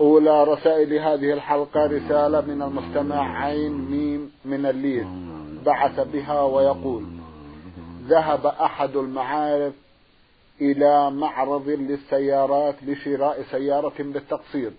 أولى 0.00 0.44
رسائل 0.44 0.92
هذه 0.92 1.32
الحلقة 1.32 1.86
رسالة 1.86 2.40
من 2.40 2.62
المستمع 2.62 3.44
عين 3.44 3.72
ميم 3.72 4.32
من 4.44 4.66
الليل 4.66 5.06
بعث 5.64 6.00
بها 6.00 6.42
ويقول 6.42 7.04
ذهب 8.08 8.46
أحد 8.46 8.96
المعارف 8.96 9.74
إلى 10.60 11.10
معرض 11.10 11.68
للسيارات 11.68 12.74
لشراء 12.82 13.42
سيارة 13.50 13.92
بالتقسيط 13.98 14.72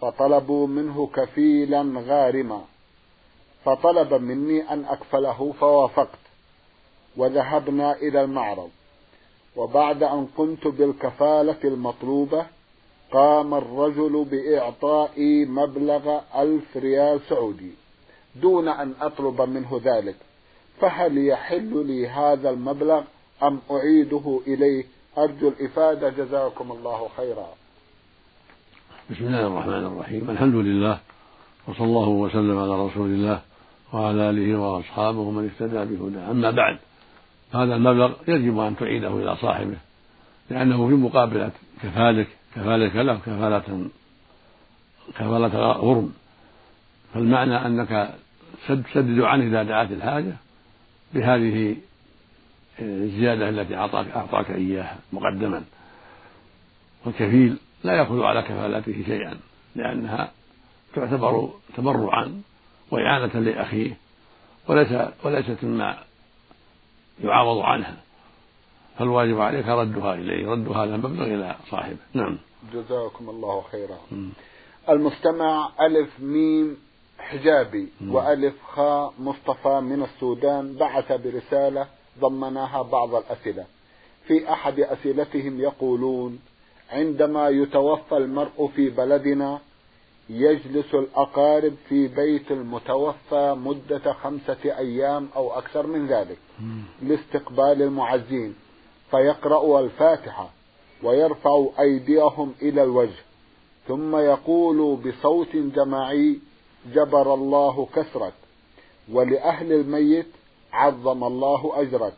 فطلبوا 0.00 0.66
منه 0.66 1.06
كفيلا 1.14 1.92
غارما. 2.06 2.64
فطلب 3.64 4.14
مني 4.14 4.72
أن 4.72 4.84
أكفله 4.84 5.52
فوافقت 5.60 6.18
وذهبنا 7.16 7.96
إلى 7.96 8.22
المعرض. 8.24 8.70
وبعد 9.56 10.02
أن 10.02 10.28
قمت 10.36 10.66
بالكفالة 10.66 11.56
المطلوبة 11.64 12.46
قام 13.12 13.54
الرجل 13.54 14.26
بإعطائي 14.30 15.44
مبلغ 15.44 16.20
ألف 16.38 16.76
ريال 16.76 17.20
سعودي 17.28 17.70
دون 18.36 18.68
أن 18.68 18.94
أطلب 19.00 19.40
منه 19.40 19.80
ذلك. 19.84 20.16
فهل 20.80 21.18
يحل 21.18 21.86
لي 21.86 22.08
هذا 22.08 22.50
المبلغ 22.50 23.02
أم 23.42 23.58
أعيده 23.70 24.40
إليه؟ 24.46 24.84
أرجو 25.18 25.48
الإفادة. 25.48 26.08
جزاكم 26.08 26.72
الله 26.72 27.08
خيرا. 27.16 27.48
بسم 29.10 29.24
الله 29.24 29.46
الرحمن 29.46 29.86
الرحيم. 29.86 30.30
الحمد 30.30 30.54
لله 30.54 30.98
وصلى 31.68 31.86
الله 31.86 32.08
وسلم 32.08 32.58
على 32.58 32.86
رسول 32.86 33.06
الله 33.06 33.40
وعلى 33.92 34.30
آله 34.30 34.60
وأصحابه 34.60 35.18
ومن 35.18 35.50
اهتدى 35.50 35.94
بهداه. 35.94 36.30
أما 36.30 36.50
بعد 36.50 36.78
هذا 37.52 37.74
المبلغ 37.74 38.12
يجب 38.28 38.58
أن 38.58 38.76
تعيده 38.76 39.08
إلى 39.08 39.36
صاحبه 39.36 39.76
لأنه 40.50 40.88
في 40.88 40.94
مقابلة 40.94 41.50
كفالك 41.82 42.37
كفالة 42.54 43.02
له 43.02 43.18
كفالة 43.18 43.88
كفالة 45.18 45.72
غرم. 45.72 46.12
فالمعنى 47.14 47.66
أنك 47.66 48.14
تسدد 48.68 49.20
عنه 49.20 49.44
إذا 49.44 49.62
دعت 49.62 49.90
الحاجة 49.90 50.36
بهذه 51.14 51.76
الزيادة 52.80 53.48
التي 53.48 53.76
أعطاك 53.76 54.06
أعطاك 54.08 54.50
إياها 54.50 54.98
مقدما. 55.12 55.64
والكفيل 57.04 57.58
لا 57.84 57.92
يأخذ 57.92 58.22
على 58.22 58.42
كفالته 58.42 59.04
شيئا 59.06 59.38
لأنها 59.76 60.30
تعتبر 60.94 61.50
تبرعا 61.76 62.42
وإعانة 62.90 63.40
لأخيه 63.40 63.96
وليس 64.68 64.88
وليست 65.24 65.64
مما 65.64 65.98
يعاوض 67.24 67.58
عنها. 67.58 67.96
فالواجب 68.98 69.40
عليك 69.40 69.66
ردها 69.66 70.14
إليه 70.14 70.48
رد 70.48 70.68
هذا 70.68 70.94
المبلغ 70.94 71.24
إلى 71.24 71.56
صاحبه. 71.70 71.96
نعم. 72.14 72.38
جزاكم 72.74 73.30
الله 73.30 73.62
خيرا. 73.72 73.98
م. 74.12 74.28
المستمع 74.88 75.70
ألف 75.80 76.20
ميم 76.20 76.76
حجابي 77.18 77.88
م. 78.00 78.14
وألف 78.14 78.54
خاء 78.72 79.14
مصطفى 79.18 79.80
من 79.80 80.02
السودان 80.02 80.74
بعث 80.74 81.12
برسالة 81.12 81.86
ضمناها 82.20 82.82
بعض 82.82 83.14
الأسئلة. 83.14 83.64
في 84.26 84.52
أحد 84.52 84.80
أسئلتهم 84.80 85.60
يقولون 85.60 86.38
عندما 86.90 87.48
يتوفى 87.48 88.16
المرء 88.16 88.70
في 88.76 88.90
بلدنا 88.90 89.60
يجلس 90.30 90.94
الأقارب 90.94 91.74
في 91.88 92.08
بيت 92.08 92.50
المتوفى 92.50 93.56
مدة 93.58 94.12
خمسة 94.12 94.78
أيام 94.78 95.28
أو 95.36 95.58
أكثر 95.58 95.86
من 95.86 96.06
ذلك 96.06 96.38
لاستقبال 97.02 97.82
المعزين. 97.82 98.54
فيقرأ 99.10 99.80
الفاتحة 99.80 100.50
ويرفع 101.02 101.66
أيديهم 101.80 102.54
إلى 102.62 102.82
الوجه 102.82 103.28
ثم 103.88 104.16
يقول 104.16 104.96
بصوت 104.96 105.56
جماعي 105.56 106.38
جبر 106.94 107.34
الله 107.34 107.86
كسرك 107.94 108.32
ولأهل 109.12 109.72
الميت 109.72 110.26
عظم 110.72 111.24
الله 111.24 111.72
أجرك. 111.74 112.12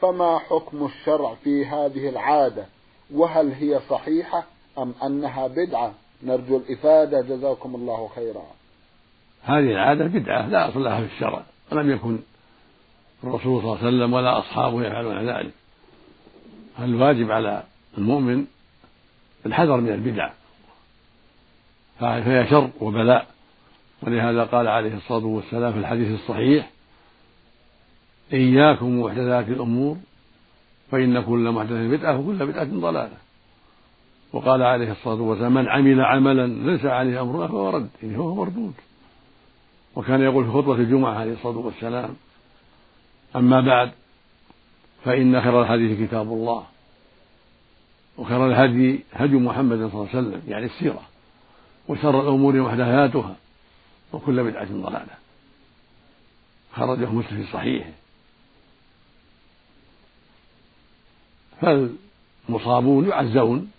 فما 0.00 0.38
حكم 0.38 0.84
الشرع 0.84 1.34
في 1.44 1.66
هذه 1.66 2.08
العادة؟ 2.08 2.66
وهل 3.14 3.52
هي 3.52 3.80
صحيحة 3.90 4.44
أم 4.78 4.94
أنها 5.04 5.46
بدعة؟ 5.46 5.94
نرجو 6.22 6.56
الإفادة. 6.56 7.20
جزاكم 7.20 7.74
الله 7.74 8.08
خيرا. 8.14 8.44
هذه 9.42 9.70
العادة 9.70 10.04
بدعة 10.04 10.48
لا 10.48 10.68
أصل 10.68 10.84
لها 10.84 11.00
في 11.00 11.14
الشرع 11.14 11.42
ولم 11.72 11.90
يكن 11.90 12.18
الرسول 13.24 13.62
صلى 13.62 13.72
الله 13.72 13.78
عليه 13.78 13.88
وسلم 13.88 14.12
ولا 14.12 14.38
أصحابه 14.38 14.86
يفعلون 14.86 15.28
ذلك. 15.30 15.52
الواجب 16.78 17.30
على 17.30 17.62
المؤمن 17.98 18.44
الحذر 19.46 19.76
من 19.80 19.88
البدع. 19.92 20.30
فهي 22.00 22.46
شر 22.50 22.70
وبلاء. 22.80 23.26
ولهذا 24.02 24.44
قال 24.44 24.68
عليه 24.68 24.96
الصلاة 24.96 25.26
والسلام 25.26 25.72
في 25.72 25.78
الحديث 25.78 26.20
الصحيح 26.20 26.70
إياكم 28.32 29.00
محدثات 29.00 29.48
الأمور 29.48 29.96
فإن 30.90 31.22
كل 31.22 31.50
محدث 31.50 31.90
بدعة 31.90 32.18
وكل 32.18 32.46
بدعة 32.46 32.64
ضلالة. 32.64 33.16
وقال 34.32 34.62
عليه 34.62 34.92
الصلاة 34.92 35.20
والسلام 35.20 35.54
من 35.54 35.68
عمل 35.68 36.00
عملا 36.00 36.46
ليس 36.46 36.84
عليه 36.84 37.20
أمرنا 37.20 37.48
فهو 37.48 37.70
رد 37.70 37.88
يعني 38.02 38.18
هو 38.18 38.34
مردود. 38.34 38.74
وكان 39.96 40.20
يقول 40.20 40.44
في 40.44 40.50
خطبة 40.50 40.74
الجمعة 40.74 41.14
عليه 41.14 41.32
الصلاة 41.32 41.58
والسلام 41.58 42.16
أما 43.36 43.60
بعد 43.60 43.90
فإن 45.04 45.40
خير 45.40 45.62
الحديث 45.62 46.00
كتاب 46.00 46.32
الله 46.32 46.66
وخير 48.18 48.46
الهدي 48.46 49.00
هدي 49.12 49.36
محمد 49.36 49.76
صلى 49.76 49.86
الله 49.86 50.08
عليه 50.08 50.18
وسلم 50.18 50.42
يعني 50.48 50.66
السيرة 50.66 51.02
وشر 51.88 52.20
الأمور 52.20 52.60
محدثاتها 52.60 53.36
وكل 54.12 54.44
بدعة 54.44 54.68
ضلالة. 54.72 55.14
خرجه 56.72 57.10
مسلم 57.10 57.42
في 57.42 57.52
صحيحه. 57.52 57.90
فالمصابون 61.60 63.08
يعزون 63.08 63.70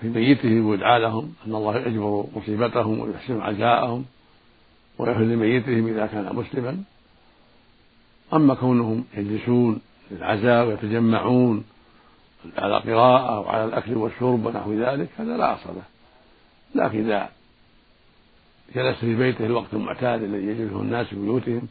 في 0.00 0.08
ميتهم 0.08 0.66
ويدعى 0.66 0.98
لهم 1.00 1.34
أن 1.46 1.54
الله 1.54 1.76
يجبر 1.76 2.26
مصيبتهم 2.36 3.00
ويحسن 3.00 3.40
عزاءهم 3.40 4.04
ويغفر 4.98 5.20
لميتهم 5.20 5.88
إذا 5.88 6.06
كان 6.06 6.36
مسلما. 6.36 6.84
أما 8.34 8.54
كونهم 8.54 9.04
يجلسون 9.16 9.80
للعزاء 10.10 10.66
ويتجمعون 10.66 11.64
على 12.58 12.76
قراءة 12.78 13.36
أو 13.36 13.48
على 13.48 13.64
الأكل 13.64 13.94
والشرب 13.94 14.46
ونحو 14.46 14.72
ذلك 14.72 15.08
هذا 15.18 15.36
لا 15.36 15.54
أصل 15.54 15.68
له. 15.74 15.82
لكن 16.74 16.98
إذا 16.98 17.28
جلس 18.74 18.98
في 18.98 19.14
بيته 19.14 19.46
الوقت 19.46 19.74
المعتاد 19.74 20.22
الذي 20.22 20.46
يجلسه 20.46 20.80
الناس 20.80 21.06
في 21.06 21.16
بيوتهم 21.16 21.68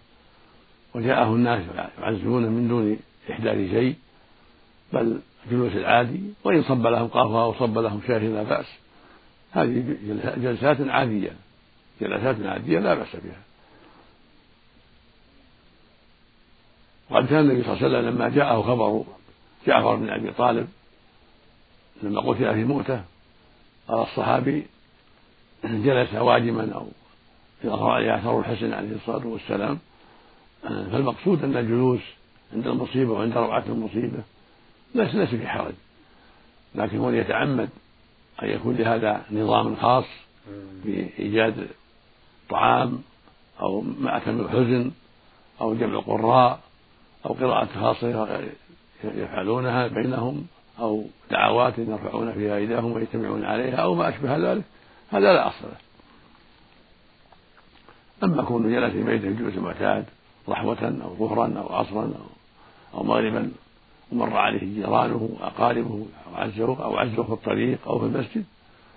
وجاءه 0.95 1.35
الناس 1.35 1.61
يعزونه 1.99 2.49
من 2.49 2.67
دون 2.67 2.97
إحداث 3.31 3.71
شيء 3.71 3.95
بل 4.93 5.19
الجلوس 5.45 5.71
العادي 5.73 6.21
وإن 6.43 6.63
صب 6.63 6.87
لهم 6.87 7.07
قهوة 7.07 7.43
أو 7.43 7.53
صب 7.53 7.77
لهم 7.77 8.01
شاي 8.07 8.27
لا 8.27 8.43
بأس 8.43 8.65
هذه 9.51 9.97
جلسات 10.37 10.81
عادية. 10.81 11.31
جلسات 12.01 12.35
عادية 12.45 12.79
لا 12.79 12.93
بأس 12.93 13.15
بها. 13.15 13.52
وقد 17.13 17.27
كان 17.27 17.39
النبي 17.39 17.63
صلى 17.63 17.73
الله 17.73 17.85
عليه 17.85 17.97
وسلم 17.97 18.15
لما 18.15 18.29
جاءه 18.29 18.61
خبر 18.61 19.03
جعفر 19.67 19.95
بن 19.95 20.09
أبي 20.09 20.31
طالب 20.31 20.67
لما 22.03 22.21
قتل 22.21 22.53
في 22.53 22.63
موته 22.63 23.01
قال 23.87 23.99
الصحابي 23.99 24.65
جلس 25.63 26.13
واجما 26.13 26.73
أو 26.73 26.87
إذا 27.63 27.75
رأى 27.75 28.15
أثر 28.15 28.39
الحسن 28.39 28.73
عليه 28.73 28.95
الصلاة 28.95 29.27
والسلام 29.27 29.79
فالمقصود 30.63 31.43
أن 31.43 31.57
الجلوس 31.57 32.01
عند 32.53 32.67
المصيبة 32.67 33.11
وعند 33.11 33.37
روعة 33.37 33.63
المصيبة 33.67 34.23
ليس 34.95 35.15
ليس 35.15 35.29
في 35.29 35.47
حرج. 35.47 35.73
لكن 36.75 36.97
هو 36.97 37.09
يتعمد 37.09 37.69
أن 38.43 38.49
يكون 38.49 38.75
لهذا 38.75 39.21
نظام 39.31 39.75
خاص 39.75 40.05
بإيجاد 40.85 41.67
طعام 42.49 43.01
أو 43.61 43.81
مأكل 43.81 44.39
الحزن 44.39 44.91
أو 45.61 45.75
جمع 45.75 45.93
القراء 45.93 46.59
أو 47.25 47.33
قراءة 47.33 47.65
خاصة 47.65 48.39
يفعلونها 49.03 49.87
بينهم 49.87 50.45
أو 50.79 51.03
دعوات 51.31 51.77
يرفعون 51.77 52.33
فيها 52.33 52.55
أيديهم 52.55 52.91
ويجتمعون 52.91 53.45
عليها 53.45 53.75
أو 53.75 53.95
ما 53.95 54.09
أشبه 54.09 54.37
ذلك 54.37 54.63
هذا 55.11 55.33
لا 55.33 55.47
أصل 55.47 55.65
له. 55.65 55.77
أما 58.23 58.43
كونه 58.43 58.69
جلس 58.69 58.93
في 58.93 59.03
بيته 59.03 59.27
الجلوس 59.27 59.53
المعتاد 59.53 60.05
رحوة 60.49 61.01
أو 61.03 61.15
ظهرا 61.15 61.53
أو 61.57 61.75
عصرا 61.75 62.03
أو, 62.03 62.99
أو 62.99 63.03
مغربا 63.03 63.51
ومر 64.11 64.37
عليه 64.37 64.59
جيرانه 64.59 65.29
وأقاربه 65.39 66.05
أو 66.27 66.35
عزه 66.35 66.83
أو 66.83 66.97
عزه 66.97 67.23
في 67.23 67.33
الطريق 67.33 67.87
أو 67.87 67.99
في 67.99 68.05
المسجد 68.05 68.43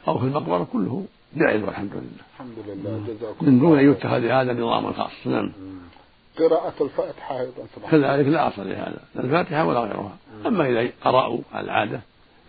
أو 0.09 0.19
في 0.19 0.25
المقبرة 0.25 0.67
كله 0.73 1.05
جائز 1.37 1.63
والحمد 1.63 1.93
لله. 1.93 2.25
الحمد 2.35 2.59
لله 2.67 3.07
جزاكم 3.07 3.47
من 3.47 3.59
دون 3.59 3.79
أن 3.79 3.91
يتخذ 3.91 4.25
هذا 4.25 4.53
نظام 4.53 4.93
خاص 4.93 5.27
نعم. 5.27 5.53
قراءة 6.39 6.75
الفاتحة 6.81 7.41
أيضا 7.41 7.67
كذلك 7.91 8.27
لا 8.27 8.49
أصل 8.49 8.69
لهذا 8.69 9.01
لا 9.15 9.25
الفاتحة 9.25 9.65
ولا 9.65 9.81
غيرها. 9.81 10.17
أما 10.47 10.69
إذا 10.69 10.91
قرأوا 11.05 11.39
على 11.53 11.65
العادة 11.65 12.01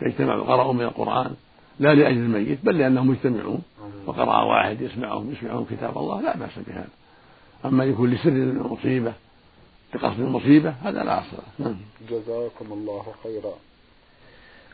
اجتمعوا 0.01 0.43
قرأوا 0.43 0.73
من 0.73 0.81
القرآن 0.81 1.31
لا 1.79 1.95
لأجل 1.95 2.17
الميت 2.17 2.59
بل 2.63 2.77
لأنهم 2.77 3.07
مجتمعون 3.09 3.61
وقرأ 4.05 4.43
واحد 4.43 4.81
يسمعهم 4.81 5.31
يسمعهم 5.31 5.65
كتاب 5.65 5.97
الله 5.97 6.21
لا 6.21 6.37
بأس 6.37 6.59
بهذا. 6.67 6.89
أما 7.65 7.85
يكون 7.85 8.09
لسر 8.09 8.29
المصيبة 8.29 9.13
لقصد 9.95 10.19
المصيبة 10.19 10.69
هذا 10.69 11.03
لا 11.03 11.19
أصل 11.19 11.37
نعم. 11.59 11.75
جزاكم 12.09 12.73
الله 12.73 13.05
خيرا. 13.23 13.53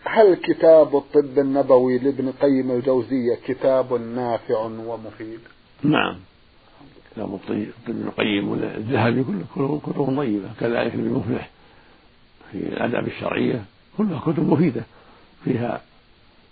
هل 0.05 0.35
كتاب 0.35 0.95
الطب 0.95 1.39
النبوي 1.39 1.97
لابن 1.97 2.31
قيم 2.31 2.71
الجوزية 2.71 3.35
كتاب 3.45 3.93
نافع 3.93 4.59
ومفيد؟ 4.59 5.39
نعم. 5.83 6.19
كتاب 7.15 7.35
الطب 7.35 7.65
ابن 7.87 8.01
القيم 8.07 8.49
والذهبي 8.49 9.23
كله 9.55 9.79
كتب 9.83 10.17
طيبة 10.17 10.49
كذلك 10.59 10.93
ابن 10.93 11.09
مفلح. 11.09 11.49
في 12.51 12.57
الآداب 12.57 13.07
الشرعية 13.07 13.65
كلها 13.97 14.19
كتب 14.19 14.49
مفيدة. 14.49 14.83
فيها 15.43 15.81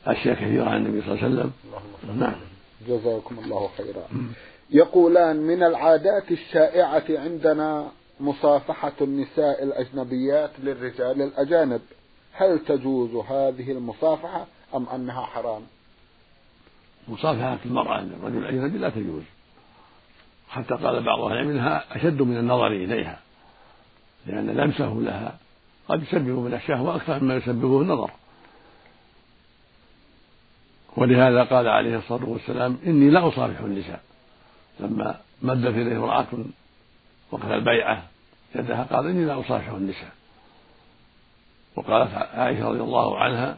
أشياء 0.06 0.36
كثيرة 0.36 0.66
عن 0.66 0.86
النبي 0.86 1.02
صلى 1.02 1.14
الله 1.14 1.24
عليه 1.24 1.36
وسلم. 1.36 1.52
نعم. 2.20 2.36
جزاكم 2.88 3.40
الله 3.40 3.70
خيرا. 3.78 4.08
يقولان 4.70 5.36
من 5.36 5.64
العادات 5.64 6.32
الشائعة 6.32 7.04
عندنا 7.10 7.92
مصافحة 8.20 8.94
النساء 9.02 9.64
الأجنبيات 9.64 10.52
للرجال 10.64 11.22
الأجانب. 11.22 11.82
هل 12.34 12.60
تجوز 12.60 13.16
هذه 13.16 13.72
المصافحة 13.72 14.48
أم 14.76 14.90
أنها 14.90 15.22
حرام؟ 15.22 15.62
مصافحة 17.08 17.60
المرأة 17.66 18.02
للرجل 18.02 18.38
الأجنبي 18.38 18.78
لا 18.78 18.90
تجوز. 18.90 19.24
حتى 20.52 20.74
قال 20.74 21.04
بعض 21.04 21.20
أهل 21.20 21.32
العلم 21.32 21.50
إنها 21.50 21.84
أشد 21.96 22.22
من 22.22 22.38
النظر 22.38 22.68
إليها 22.68 23.20
لأن 24.26 24.50
لمسه 24.50 24.94
لها. 24.94 25.38
قد 25.88 26.04
يسبب 26.04 26.40
من 26.40 26.54
الشهوة 26.54 26.96
أكثر 26.96 27.20
مما 27.20 27.36
يسببه 27.36 27.82
النظر. 27.82 28.12
ولهذا 30.98 31.44
قال 31.44 31.68
عليه 31.68 31.98
الصلاة 31.98 32.30
والسلام 32.30 32.78
إني 32.86 33.10
لا 33.10 33.28
أصافح 33.28 33.60
النساء. 33.60 34.02
لما 34.80 35.20
مدت 35.42 35.76
إليه 35.76 35.98
امرأة 35.98 36.28
وقت 37.32 37.46
البيعة 37.46 38.04
يدها 38.56 38.84
قال 38.84 39.08
إني 39.08 39.26
لا 39.26 39.40
أصافح 39.40 39.70
النساء. 39.70 40.12
وقالت 41.76 42.14
عائشة 42.14 42.70
رضي 42.70 42.82
الله 42.82 43.18
عنها 43.18 43.58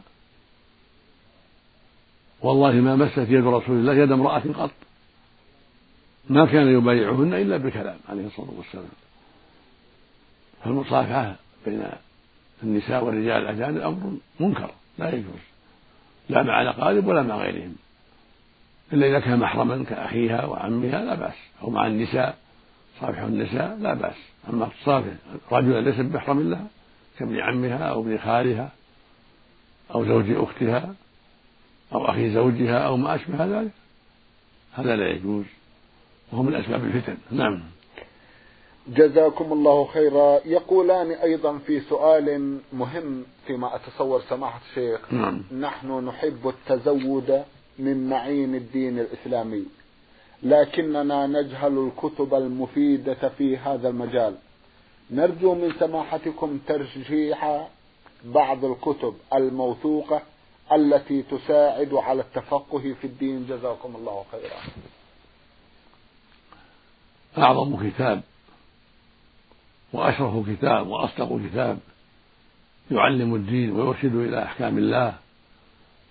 والله 2.42 2.72
ما 2.72 2.96
مست 2.96 3.18
يد 3.18 3.46
رسول 3.46 3.76
الله 3.76 3.94
يد 3.94 4.12
امرأة 4.12 4.44
قط. 4.58 4.72
ما 6.30 6.46
كان 6.46 6.68
يبايعهن 6.68 7.34
إلا 7.34 7.58
بالكلام 7.58 7.98
عليه 8.10 8.28
الصلاة 8.28 8.52
والسلام. 8.58 8.86
فالمصافحة 10.64 11.36
بين 11.66 11.84
النساء 12.64 13.04
والرجال 13.04 13.42
الأجانب 13.42 13.78
أمر 13.78 14.18
منكر 14.40 14.72
لا 14.98 15.16
يجوز. 15.16 15.44
لا 16.30 16.44
مع 16.44 16.62
الأقارب 16.62 17.08
ولا 17.08 17.22
مع 17.22 17.38
غيرهم. 17.38 17.76
إلا 18.94 19.08
إذا 19.08 19.20
كان 19.20 19.40
محرما 19.40 19.84
كأخيها 19.84 20.46
وعمها 20.46 21.06
لا 21.06 21.16
بأس. 21.16 21.36
أو 21.64 21.70
مع 21.70 21.88
النساء 21.88 22.38
صافح 23.02 23.20
النساء 23.20 23.78
لا 23.80 23.94
بأس. 23.94 24.16
أما 24.50 24.70
تصافح 24.82 25.14
رجلا 25.52 25.82
ليس 25.82 26.00
بمحرم 26.00 26.50
لها 26.50 26.68
كابن 27.20 27.40
عمها 27.40 27.78
أو 27.78 28.02
ابن 28.02 28.18
خالها 28.18 28.72
أو 29.96 30.06
زوج 30.06 30.32
أختها 30.32 30.96
أو 31.94 32.10
أخي 32.10 32.34
زوجها 32.34 32.80
أو 32.80 32.98
ما 32.98 33.16
أشبه 33.16 33.46
ذلك. 33.46 33.72
هذا 34.74 34.96
لا 34.96 35.10
يجوز. 35.10 35.46
وهو 36.32 36.44
من 36.44 36.56
أسباب 36.56 36.84
الفتن. 36.84 37.18
نعم. 37.32 37.64
جزاكم 38.88 39.54
الله 39.54 39.86
خيرا. 39.86 40.40
يقولان 40.46 41.12
أيضا 41.12 41.58
في 41.58 41.80
سؤال 41.80 42.58
مهم 42.74 43.24
فيما 43.48 43.76
أتصور 43.76 44.22
سماحة 44.30 44.62
الشيخ. 44.70 45.14
نعم. 45.14 45.44
نحن 45.60 46.06
نحب 46.06 46.48
التزود 46.48 47.44
من 47.80 48.10
معين 48.10 48.56
الدين 48.56 49.00
الإسلامي 49.00 49.66
لكننا 50.44 51.28
نجهل 51.28 51.78
الكتب 51.88 52.34
المفيدة 52.34 53.30
في 53.38 53.58
هذا 53.58 53.90
المجال. 53.90 54.36
نرجو 55.12 55.56
من 55.56 55.74
سماحتكم 55.80 56.60
ترجيح 56.68 57.68
بعض 58.26 58.66
الكتب 58.66 59.14
الموثوقة 59.34 60.22
التي 60.72 61.22
تساعد 61.22 61.94
على 61.94 62.22
التفقه 62.22 62.96
في 63.02 63.08
الدين. 63.08 63.46
جزاكم 63.50 63.96
الله 63.96 64.24
خيرا. 64.32 64.60
أعظم 67.38 67.90
كتاب 67.90 68.22
وأشرف 69.94 70.50
كتاب 70.50 70.88
وأصدق 70.88 71.40
كتاب 71.50 71.80
يعلم 72.92 73.36
الدين 73.36 73.72
ويرشد 73.72 74.16
إلى 74.16 74.44
أحكام 74.44 74.78
الله 74.78 75.14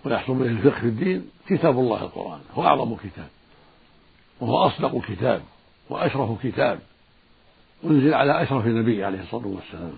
ويحصل 0.05 0.35
به 0.35 0.47
الفقه 0.47 0.81
في 0.81 0.87
الدين 0.87 1.31
كتاب 1.49 1.79
الله 1.79 2.03
القرآن. 2.03 2.41
هو 2.55 2.67
أعظم 2.67 2.97
كتاب. 2.97 3.29
وهو 4.41 4.67
أصدق 4.67 5.01
كتاب 5.09 5.43
وأشرف 5.91 6.47
كتاب. 6.47 6.81
أنزل 7.85 8.15
على 8.15 8.43
أشرف 8.43 8.67
النبي 8.67 9.05
عليه 9.05 9.21
الصلاة 9.21 9.47
والسلام. 9.47 9.93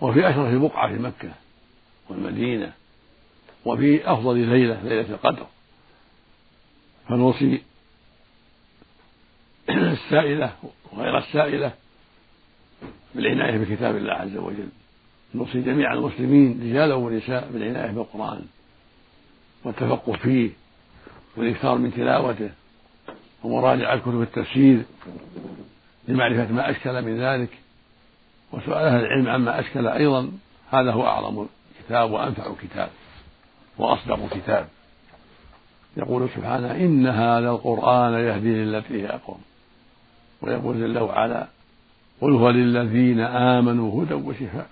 وفي 0.00 0.30
أشرف 0.30 0.62
بقعة 0.62 0.88
في 0.88 1.02
مكة 1.02 1.30
والمدينة. 2.08 2.72
وفي 3.64 4.12
أفضل 4.12 4.38
ليلة 4.38 4.82
ليلة 4.82 5.10
القدر. 5.10 5.46
فنوصي 7.08 7.62
السائلة 10.08 10.52
وغير 10.92 11.18
السائلة 11.18 11.72
بالعناية 13.14 13.58
بكتاب 13.58 13.96
الله 13.96 14.12
عز 14.12 14.36
وجل. 14.36 14.68
نوصي 15.34 15.60
جميع 15.60 15.92
المسلمين 15.92 16.60
رجالا 16.62 16.94
ونساء 16.94 17.48
بالعناية 17.52 17.90
بالقرآن 17.90 18.44
والتفقه 19.64 20.12
فيه 20.12 20.50
والإكثار 21.36 21.78
من 21.78 21.94
تلاوته 21.94 22.50
ومراجعة 23.44 23.98
كتب 23.98 24.22
التفسير 24.22 24.82
لمعرفة 26.08 26.52
ما 26.52 26.70
أشكل 26.70 27.02
من 27.02 27.20
ذلك 27.20 27.50
وسؤال 28.52 28.84
أهل 28.84 29.00
العلم 29.00 29.28
عما 29.28 29.60
أشكل 29.60 29.86
أيضا. 29.86 30.32
هذا 30.70 30.92
هو 30.92 31.06
أعظم 31.06 31.46
كتاب 31.84 32.10
وأنفع 32.10 32.52
كتاب 32.62 32.88
وأصدق 33.78 34.28
كتاب 34.34 34.68
يقول 35.96 36.28
سبحانه 36.34 36.70
إن 36.70 37.06
هذا 37.06 37.50
القرآن 37.50 38.12
يهدي 38.12 38.54
للتي 38.54 39.02
هي 39.02 39.06
أقوم. 39.06 39.40
ويقول 40.42 40.80
جل 40.80 40.98
وعلا 40.98 41.46
قل 42.20 42.32
هو 42.32 42.50
للذين 42.50 43.20
آمنوا 43.20 44.04
هدى 44.04 44.14
وشفاء. 44.14 44.68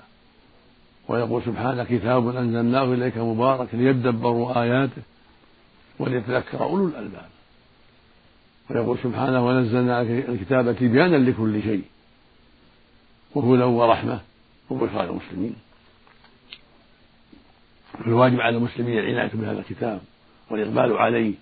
ويقول 1.08 1.42
سبحانه 1.42 1.84
كتاب 1.84 2.36
أنزلناه 2.36 2.84
إليك 2.84 3.18
مبارك 3.18 3.68
ليدبروا 3.72 4.62
آياته 4.62 5.02
وليتذكر 5.98 6.62
أولو 6.62 6.88
الألباب. 6.88 7.28
ويقول 8.70 8.98
سبحانه 9.02 9.46
ونزلنا 9.46 10.00
الكتاب 10.02 10.76
تبيانا 10.76 11.16
لكل 11.16 11.62
شيء 11.62 11.84
وهدى 13.34 13.62
ورحمة 13.62 14.20
وبشرى 14.70 15.06
للمسلمين. 15.06 15.56
فالواجب 17.92 18.40
على 18.40 18.56
المسلمين 18.56 18.98
العناية 18.98 19.30
بهذا 19.34 19.58
الكتاب 19.58 20.00
والإقبال 20.50 20.96
عليه 20.96 21.34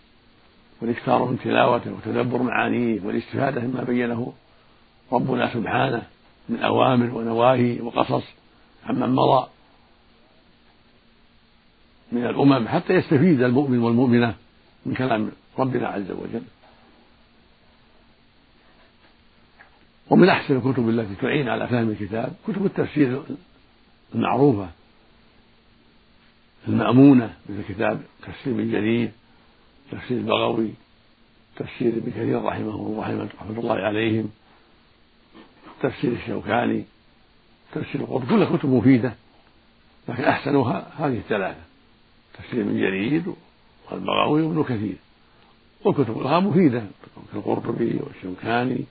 والإكثار 0.81 1.25
من 1.25 1.39
تلاوته 1.45 1.93
وتدبر 1.93 2.43
معانيه 2.43 3.01
والاستفادة 3.05 3.61
مما 3.61 3.85
بينه. 3.85 4.33
ربنا 5.13 5.55
سبحانه 5.55 6.03
من 6.49 6.59
أوامر 6.61 7.15
ونواهي 7.15 7.81
وقصص 7.81 8.25
عمن 8.87 9.09
مضى 9.09 9.49
من 12.13 12.27
الأمم 12.27 12.69
حتى 12.69 12.95
يستفيد 12.95 13.43
المؤمن 13.43 13.79
والمؤمنة 13.79 14.35
من 14.87 14.95
كلام 14.95 15.33
ربنا 15.59 15.89
عز 15.89 16.11
وجل. 16.11 16.43
ومن 20.11 20.29
أحسن 20.29 20.57
الكتب 20.57 20.89
التي 20.89 21.15
تعين 21.15 21.49
على 21.49 21.69
فهم 21.69 21.91
الكتاب 21.91 22.33
كتب 22.49 22.67
التفسير 22.67 23.23
المعروفة 24.15 24.69
المأمونة 26.69 27.35
مثل 27.49 27.63
كتاب 27.69 28.03
تفسير 28.23 28.61
جرير 28.61 29.11
تفسير 29.91 30.19
البغوي 30.19 30.71
تفسير 31.57 31.89
ابن 31.89 32.11
كثير 32.11 32.45
رحمه 32.45 32.75
الله 32.75 33.29
رحمة 33.39 33.59
الله 33.59 33.75
عليهم 33.75 34.31
تفسير 35.83 36.13
الشوكاني 36.13 36.85
تفسير 37.73 38.01
القرطبي 38.01 38.27
كلها 38.27 38.57
كتب 38.57 38.69
مفيدة 38.69 39.15
لكن 40.09 40.25
أحسنها 40.25 40.93
هذه 40.99 41.19
الثلاثة 41.19 41.61
تفسير 42.35 42.61
ابن 42.61 42.79
جرير 42.79 43.23
والبغوي 43.91 44.43
وابن 44.43 44.63
كثير. 44.63 44.97
والكتب 45.85 46.19
الأخرى 46.19 46.41
مفيدة 46.41 46.83
كالقرطبي 47.33 48.01
والشوكاني 48.01 48.85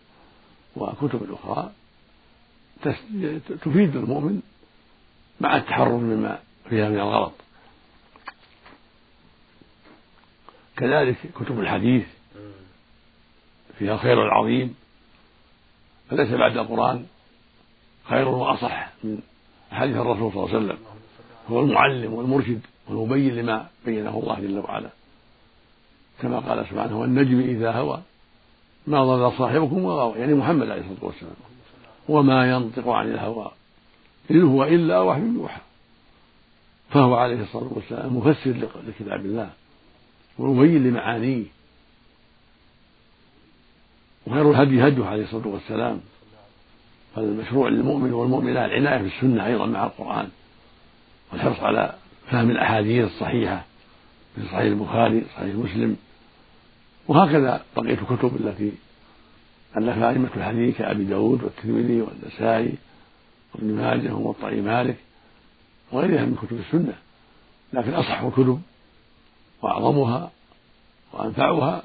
وكتب 0.76 1.24
الأخرى 1.24 1.72
تفيد 3.62 3.96
المؤمن 3.96 4.42
مع 5.42 5.58
التحرر 5.58 5.98
مما 5.98 6.40
فيها 6.70 6.90
من 6.90 7.00
الغلط. 7.00 7.34
كذلك 10.78 11.16
كتب 11.36 11.60
الحديث 11.60 12.06
فيها 13.80 13.94
الخير 13.94 14.26
العظيم 14.26 14.76
فليس 16.10 16.32
بعد 16.32 16.58
القرآن؟ 16.58 17.06
خير 18.04 18.28
وأصح 18.28 18.90
من 19.04 19.20
أحاديث 19.72 19.96
الرسول 19.98 20.32
صلى 20.32 20.44
الله 20.44 20.56
عليه 20.56 20.66
وسلم. 20.66 20.78
هو 21.50 21.60
المعلم 21.60 22.14
والمرشد 22.14 22.62
والمبين 22.88 23.36
لما 23.36 23.68
بينه 23.86 24.20
الله 24.24 24.40
جل 24.40 24.60
وعلا. 24.60 24.90
كما 26.22 26.40
قال 26.40 26.66
سبحانه 26.70 27.00
والنجم 27.00 27.40
إذا 27.40 27.72
هوى 27.72 28.02
ما 28.88 29.04
ضل 29.04 29.38
صاحبكم 29.38 29.84
وغوى 29.84 30.20
يعني 30.20 30.34
محمد 30.34 30.70
عليه 30.70 30.82
الصلاة 30.82 31.06
والسلام. 31.06 31.36
وما 32.10 32.52
ينطق 32.52 32.90
عن 32.90 33.12
الهوى 33.12 33.52
إن 34.32 34.44
هو 34.44 34.64
إلا 34.64 35.00
وحي 35.00 35.22
يوحى. 35.22 35.62
فهو 36.90 37.16
عليه 37.16 37.42
الصلاة 37.42 37.70
والسلام 37.72 38.18
مفسر 38.18 38.70
لكتاب 38.88 39.26
الله. 39.26 39.50
ومبين 40.40 40.84
لمعانيه. 40.84 41.44
وخير 44.28 44.52
الهدي 44.52 44.88
هديه 44.88 45.06
عليه 45.06 45.24
الصلاة 45.24 45.48
والسلام. 45.48 46.02
فالمشروع 47.16 47.70
للمؤمن 47.70 48.14
والمؤمنة 48.14 48.66
العناية 48.66 49.02
بالسنة 49.02 49.46
أيضا 49.46 49.66
مع 49.66 49.84
القرآن. 49.84 50.30
والحرص 51.32 51.60
على 51.60 51.96
فهم 52.32 52.50
الأحاديث 52.50 53.06
الصحيحة 53.06 53.66
في 54.36 54.42
صحيح 54.42 54.60
البخاري 54.60 55.24
صحيح 55.36 55.56
مسلم. 55.56 55.98
وهكذا 57.08 57.64
بقية 57.78 57.94
الكتب 57.94 58.36
التي 58.36 58.72
ألفها 59.78 60.10
أئمة 60.10 60.30
الحديث 60.36 60.78
كأبي 60.78 61.04
داود 61.04 61.44
والترمذي 61.44 62.02
والنسائي 62.02 62.74
وابن 63.56 63.76
ماجه 63.76 64.14
وموطأ 64.14 64.50
مالك 64.50 64.96
وغيرها 65.92 66.26
من 66.26 66.36
كتب 66.36 66.60
السنة. 66.60 66.94
لكن 67.74 67.94
أصح 67.94 68.22
الكتب 68.22 68.62
وأعظمها 69.64 70.32
وأنفعها 71.14 71.84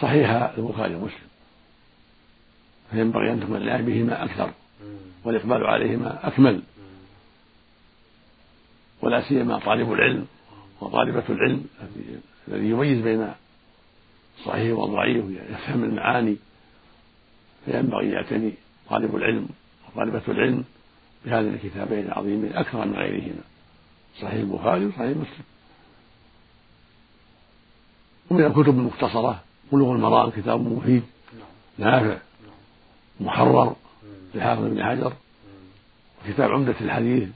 صحيح 0.00 0.30
البخاري 0.30 0.94
ومسلم. 0.94 1.28
فينبغي 2.90 3.32
أن 3.32 3.40
تكون 3.40 3.56
العناية 3.56 3.82
بهما 3.82 4.24
أكثر 4.24 4.50
والإقبال 5.24 5.66
عليهما 5.66 6.28
أكمل. 6.28 6.62
ولا 9.02 9.28
سيما 9.28 9.58
طالب 9.58 9.92
العلم 9.92 10.26
وطالبة 10.80 11.24
العلم 11.28 11.64
الذي 12.48 12.70
يميز 12.70 13.02
بين 13.02 13.32
الصحيح 14.38 14.78
والضعيف 14.78 15.24
يفهم 15.50 15.84
المعاني. 15.84 16.36
فينبغي 17.64 18.10
يعتني 18.10 18.52
طالب 18.90 19.16
العلم 19.16 19.48
وطالبة 19.88 20.22
العلم 20.28 20.64
بهذين 21.24 21.54
الكتابين 21.54 22.06
العظيمين 22.06 22.52
أكثر 22.52 22.84
من 22.84 22.94
غيرهما. 22.94 23.42
صحيح 24.20 24.34
البخاري 24.34 24.86
وصحيح 24.86 25.10
مسلم. 25.10 25.44
ومن 28.34 28.44
الكتب 28.44 28.78
المختصرة 28.78 29.42
بلوغ 29.72 29.92
المرام 29.92 30.30
كتاب 30.30 30.60
مفيد 30.60 31.02
نافع 31.78 32.16
محرر 33.20 33.76
لحافظ 34.34 34.64
ابن 34.64 34.84
حجر 34.84 35.12
وكتاب 36.20 36.50
عمدة 36.52 36.74
الحديث 36.80 37.28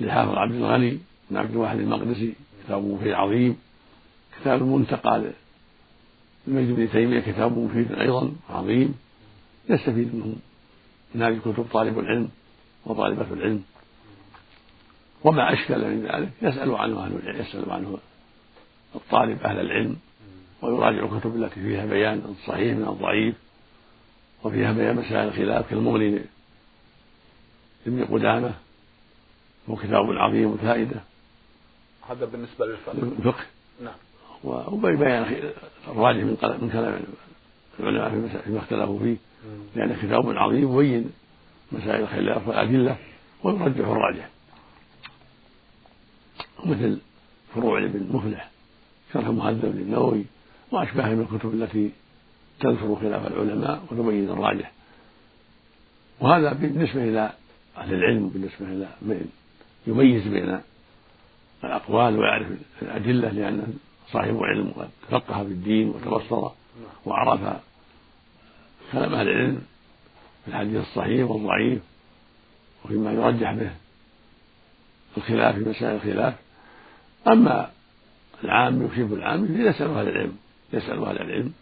للحافظ 0.00 0.34
عبد 0.34 0.54
الغني 0.54 0.98
بن 1.30 1.36
عبد 1.36 1.50
الواحد 1.50 1.78
المقدسي 1.78 2.34
كتاب 2.64 2.84
مفيد 2.84 3.12
عظيم 3.12 3.56
كتاب 4.40 4.62
المنتقى 4.62 5.32
للمجد 6.46 6.76
بن 6.76 6.90
تيمية 6.90 7.20
كتاب 7.20 7.58
مفيد 7.58 7.92
أيضا 7.92 8.32
عظيم 8.50 8.94
يستفيد 9.68 10.14
منه 10.14 10.36
من 11.14 11.22
هذه 11.22 11.32
الكتب 11.32 11.66
طالب 11.72 11.98
العلم 11.98 12.28
وطالبة 12.86 13.26
العلم. 13.32 13.62
وما 15.24 15.52
أشكل 15.52 15.78
من 15.78 16.02
ذلك 16.02 16.30
يسأل 16.42 16.74
عنه 16.74 17.04
أهل 17.04 17.12
العلم 17.12 17.40
يسأل 17.40 17.70
عنه 17.70 17.98
الطالب 18.94 19.42
أهل 19.42 19.60
العلم 19.60 19.96
ويراجع 20.62 21.04
الكتب 21.04 21.36
التي 21.36 21.54
فيها 21.54 21.86
بيان 21.86 22.22
الصحيح 22.28 22.76
من 22.76 22.88
الضعيف 22.88 23.34
وفيها 24.44 24.72
بيان 24.72 24.96
مسائل 24.96 25.28
الخلاف 25.28 25.70
كالمغني 25.70 26.20
لابن 27.86 28.04
قدامة 28.04 28.54
هو 29.70 29.76
كتاب 29.76 30.10
عظيم 30.10 30.50
وفائدة. 30.50 31.00
هذا 32.10 32.24
بالنسبة 32.24 32.66
للفقه. 32.66 33.44
نعم. 33.82 33.94
وبيان 34.44 35.52
الراجح 35.88 36.18
من 36.18 36.36
من 36.60 36.70
كلام 36.72 37.00
العلماء 37.80 38.42
فيما 38.44 38.58
اختلفوا 38.58 38.98
فيه. 38.98 39.16
لأنه 39.76 40.02
كتاب 40.02 40.38
عظيم 40.38 40.80
يبين 40.80 41.10
مسائل 41.72 42.02
الخلاف 42.02 42.48
والأدلة 42.48 42.96
ويرجح 43.42 43.88
الراجح. 43.88 44.28
مثل 46.64 46.98
فروع 47.54 47.78
لابن 47.78 48.16
مفلح. 48.16 48.49
شرح 49.12 49.28
مهذب 49.28 49.76
للنووي 49.76 50.24
وأشباهه 50.70 51.14
من 51.14 51.28
الكتب 51.30 51.54
التي 51.54 51.90
تذكر 52.60 52.96
خلاف 53.00 53.26
العلماء 53.26 53.82
وتبين 53.90 54.30
الراجح. 54.30 54.72
وهذا 56.20 56.52
بالنسبة 56.52 57.04
إلى 57.04 57.32
أهل 57.76 57.94
العلم 57.94 58.28
بالنسبة 58.28 58.66
إلى 58.66 58.88
من 59.02 59.28
يميز 59.86 60.28
بين 60.28 60.60
الأقوال 61.64 62.18
ويعرف 62.18 62.46
الأدلة 62.82 63.30
لأن 63.30 63.74
صاحب 64.12 64.42
علم 64.42 64.72
وقد 64.76 64.88
تفقه 65.08 65.44
في 65.44 65.50
الدين 65.50 65.88
وتبصر 65.88 66.50
وعرف 67.06 67.40
كلام 68.92 69.14
أهل 69.14 69.28
العلم 69.28 69.62
في 70.44 70.50
الحديث 70.50 70.76
الصحيح 70.76 71.30
والضعيف 71.30 71.82
وفيما 72.84 73.12
يرجح 73.12 73.52
به 73.52 73.70
الخلاف 75.16 75.54
في 75.54 75.68
مسائل 75.70 75.94
الخلاف. 75.94 76.34
أما 77.28 77.70
العام 78.44 78.82
يكشف 78.82 79.12
العام 79.12 79.44
يسأل 79.60 79.90
أهل 79.90 80.08
العلم 80.08 80.36
يسأل 80.72 81.04
أهل 81.04 81.16
العلم 81.16 81.52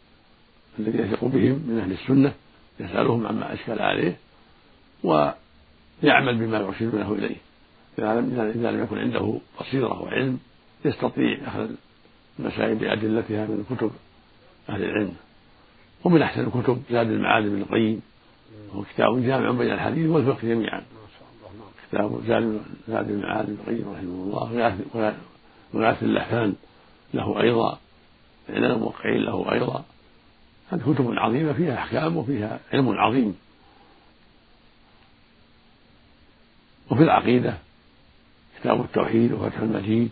الذي 0.79 0.99
يثق 0.99 1.25
بهم 1.25 1.65
من 1.69 1.79
أهل 1.79 1.93
السنة 1.93 2.33
يسألهم 2.81 3.27
عما 3.27 3.53
أشكل 3.53 3.79
عليه 3.79 4.17
ويعمل 5.05 6.39
بما 6.39 6.59
يرشدونه 6.59 7.13
إليه. 7.13 7.37
إذا 7.99 8.71
لم 8.71 8.83
يكن 8.83 8.99
عنده 8.99 9.39
بصيرة 9.61 10.03
وعلم 10.03 10.39
يستطيع 10.85 11.39
أخذ 11.47 11.71
المسائل 12.39 12.75
بأدلتها 12.75 13.47
من 13.47 13.65
كتب 13.71 13.91
أهل 14.69 14.85
العلم. 14.85 15.15
ومن 16.05 16.23
أحسن 16.23 16.41
الكتب 16.41 16.83
زاد 16.91 17.11
المعاد 17.11 17.45
بن 17.45 17.63
القيم 17.63 18.01
وهو 18.69 18.83
كتاب 18.83 19.23
جامع 19.23 19.51
بين 19.51 19.73
الحديث 19.73 20.11
والفقه 20.11 20.49
جميعا. 20.49 20.83
كتاب 21.89 22.21
زاد 22.89 23.11
المعاد 23.11 23.47
بن 23.47 23.57
القيم 23.61 23.95
رحمه 23.95 24.23
الله 24.23 25.13
وغاث 25.75 26.03
اللحفان 26.03 26.55
له 27.15 27.41
أيضا 27.41 27.79
إعلان 28.51 28.71
الموقعين 28.71 29.23
له 29.23 29.53
أيضا. 29.53 29.85
هذه 30.71 30.81
كتب 30.81 31.13
عظيمة 31.19 31.53
فيها 31.53 31.75
أحكام 31.75 32.17
وفيها 32.17 32.61
علم 32.73 32.89
عظيم. 32.89 33.37
وفي 36.91 37.03
العقيدة 37.03 37.59
كتاب 38.61 38.81
التوحيد 38.81 39.33
وفتح 39.33 39.59
المجيد 39.59 40.11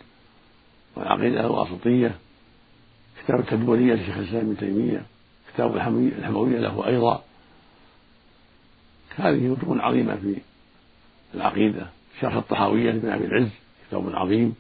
والعقيدة 0.97 1.41
الواسطية 1.41 2.15
كتاب 3.25 3.41
التدورية 3.41 3.95
لشيخ 3.95 4.17
الإسلام 4.17 4.47
ابن 4.47 4.57
تيمية 4.57 5.07
كتاب 5.55 5.77
الحموية 5.77 6.59
له 6.59 6.87
أيضا. 6.87 7.23
هذه 9.17 9.55
كتب 9.55 9.81
عظيمة 9.81 10.17
في 10.17 10.37
العقيدة. 11.35 11.87
شرح 12.21 12.35
الطحاوية 12.35 12.91
لابن 12.91 13.09
أبي 13.09 13.25
العز 13.25 13.49
كتاب 13.89 14.17
عظيم. 14.17 14.55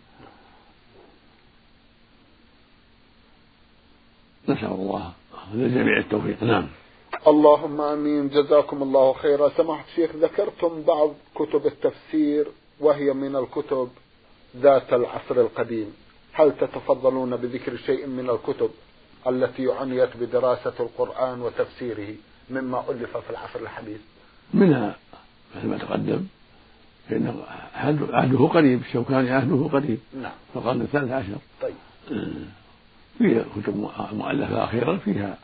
نسأل 4.49 4.73
الله 4.73 5.12
للجميع 5.55 5.99
التوفيق. 5.99 6.43
نعم. 6.43 6.67
اللهم 7.26 7.81
آمين. 7.81 8.29
جزاكم 8.29 8.83
الله 8.83 9.12
خيرا. 9.12 9.49
سماحة 9.57 9.85
الشيخ 9.88 10.11
ذكرتم 10.17 10.83
بعض 10.83 11.11
كتب 11.35 11.67
التفسير 11.67 12.47
وهي 12.81 13.12
من 13.12 13.37
الكتب 13.37 13.88
ذات 14.57 14.93
العصر 14.93 15.41
القديم. 15.41 15.93
هل 16.33 16.53
تتفضلون 16.61 17.37
بذكر 17.37 17.76
شيء 17.76 18.07
من 18.07 18.31
الكتب 18.31 18.71
التي 19.26 19.73
عنيت 19.73 20.17
بدراسة 20.17 20.73
القرآن 20.81 21.43
وتفسيره 21.43 22.15
مما 22.50 22.85
ألف 22.91 23.17
في 23.17 23.31
العصر 23.31 23.61
الحديث؟ 23.61 24.00
منها 24.55 24.97
مثل 25.57 25.67
ما 25.67 25.79
تقدم 25.79 26.26
فإن 27.09 27.43
عهده 28.12 28.47
قريب 28.47 28.81
الشوكاني 28.81 29.31
عهده 29.31 29.69
قريب. 29.73 29.99
نعم. 30.23 30.33
في 30.53 30.59
القرن 30.59 30.81
الثالث 30.81 31.12
عشر. 31.12 31.37
طيب. 31.62 31.75
فيها 33.19 33.45
كتب 33.57 33.77
مؤلفة 34.13 34.65
أخيرا 34.65 34.97
فيها 34.97 35.39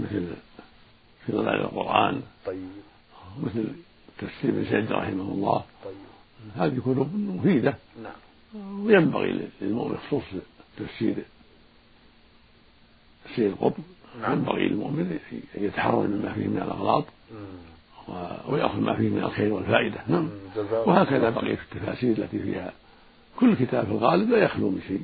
مثل 0.00 0.26
في 1.26 1.32
ظلال 1.32 1.60
القرآن 1.60 2.22
طيب. 2.46 2.68
مثل 3.42 3.64
تفسير 4.18 4.50
ابن 4.50 4.64
سعد 4.70 4.92
رحمه 4.92 5.22
الله. 5.22 5.64
طيب. 5.84 5.94
هذه 6.56 6.78
كتب 6.78 7.14
مفيدة. 7.14 7.74
نعم. 8.02 8.86
وينبغي 8.86 9.48
للمؤمن 9.60 9.96
خصوص 9.96 10.22
تفسير 10.76 11.14
تفسير 13.24 13.46
القطب 13.46 13.82
نعم. 14.20 14.32
ينبغي 14.32 14.68
للمؤمن 14.68 15.18
أن 15.32 15.64
يتحرر 15.64 16.06
مما 16.06 16.32
فيه 16.32 16.46
من 16.46 16.56
الأغلاط 16.56 17.04
ويأخذ 18.48 18.80
ما 18.80 18.96
فيه 18.96 19.08
من 19.08 19.22
الخير 19.22 19.52
والفائدة. 19.52 20.00
نعم. 20.08 20.28
وهكذا 20.70 21.30
بقية 21.30 21.58
التفاسير 21.72 22.18
التي 22.18 22.38
فيها 22.38 22.72
كل 23.36 23.56
كتاب 23.56 23.84
في 23.84 23.90
الغالب 23.90 24.30
لا 24.30 24.38
يخلو 24.38 24.70
من 24.70 24.80
شيء. 24.88 25.02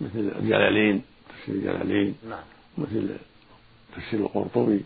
مثل 0.00 0.38
الجلالين 0.38 1.02
تفسير 1.28 1.54
الجلالين. 1.54 2.14
نعم. 2.28 2.44
مثل 2.78 3.16
تفسير 3.96 4.20
القرطبي. 4.20 4.84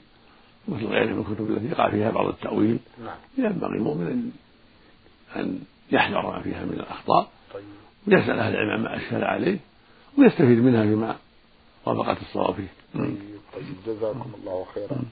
مثل 0.69 0.87
غيره 0.87 1.12
من 1.15 1.21
الكتب 1.21 1.51
التي 1.51 1.67
يقع 1.67 1.91
فيها 1.91 2.11
بعض 2.11 2.27
التأويل. 2.27 2.79
نعم. 3.05 3.17
ينبغي 3.39 3.77
المؤمن 3.77 4.31
أن 5.37 5.61
يحذر 5.93 6.23
ما 6.23 6.43
فيها 6.43 6.65
من 6.65 6.73
الأخطاء. 6.73 7.31
طيب. 7.55 7.65
ويسأل 8.07 8.39
أهل 8.39 8.55
العلم 8.55 8.83
ما 8.83 8.97
أشكل 8.97 9.25
عليه. 9.25 9.59
ويستفيد 10.19 10.59
منها 10.59 10.83
فيما 10.83 11.17
وافقت 11.87 12.23
الصواب 12.23 12.55
فيه. 12.55 12.69
طيب 12.95 13.17
طيب 13.55 13.97
جزاكم 13.97 14.33
الله 14.41 14.67
خيرا. 14.75 15.03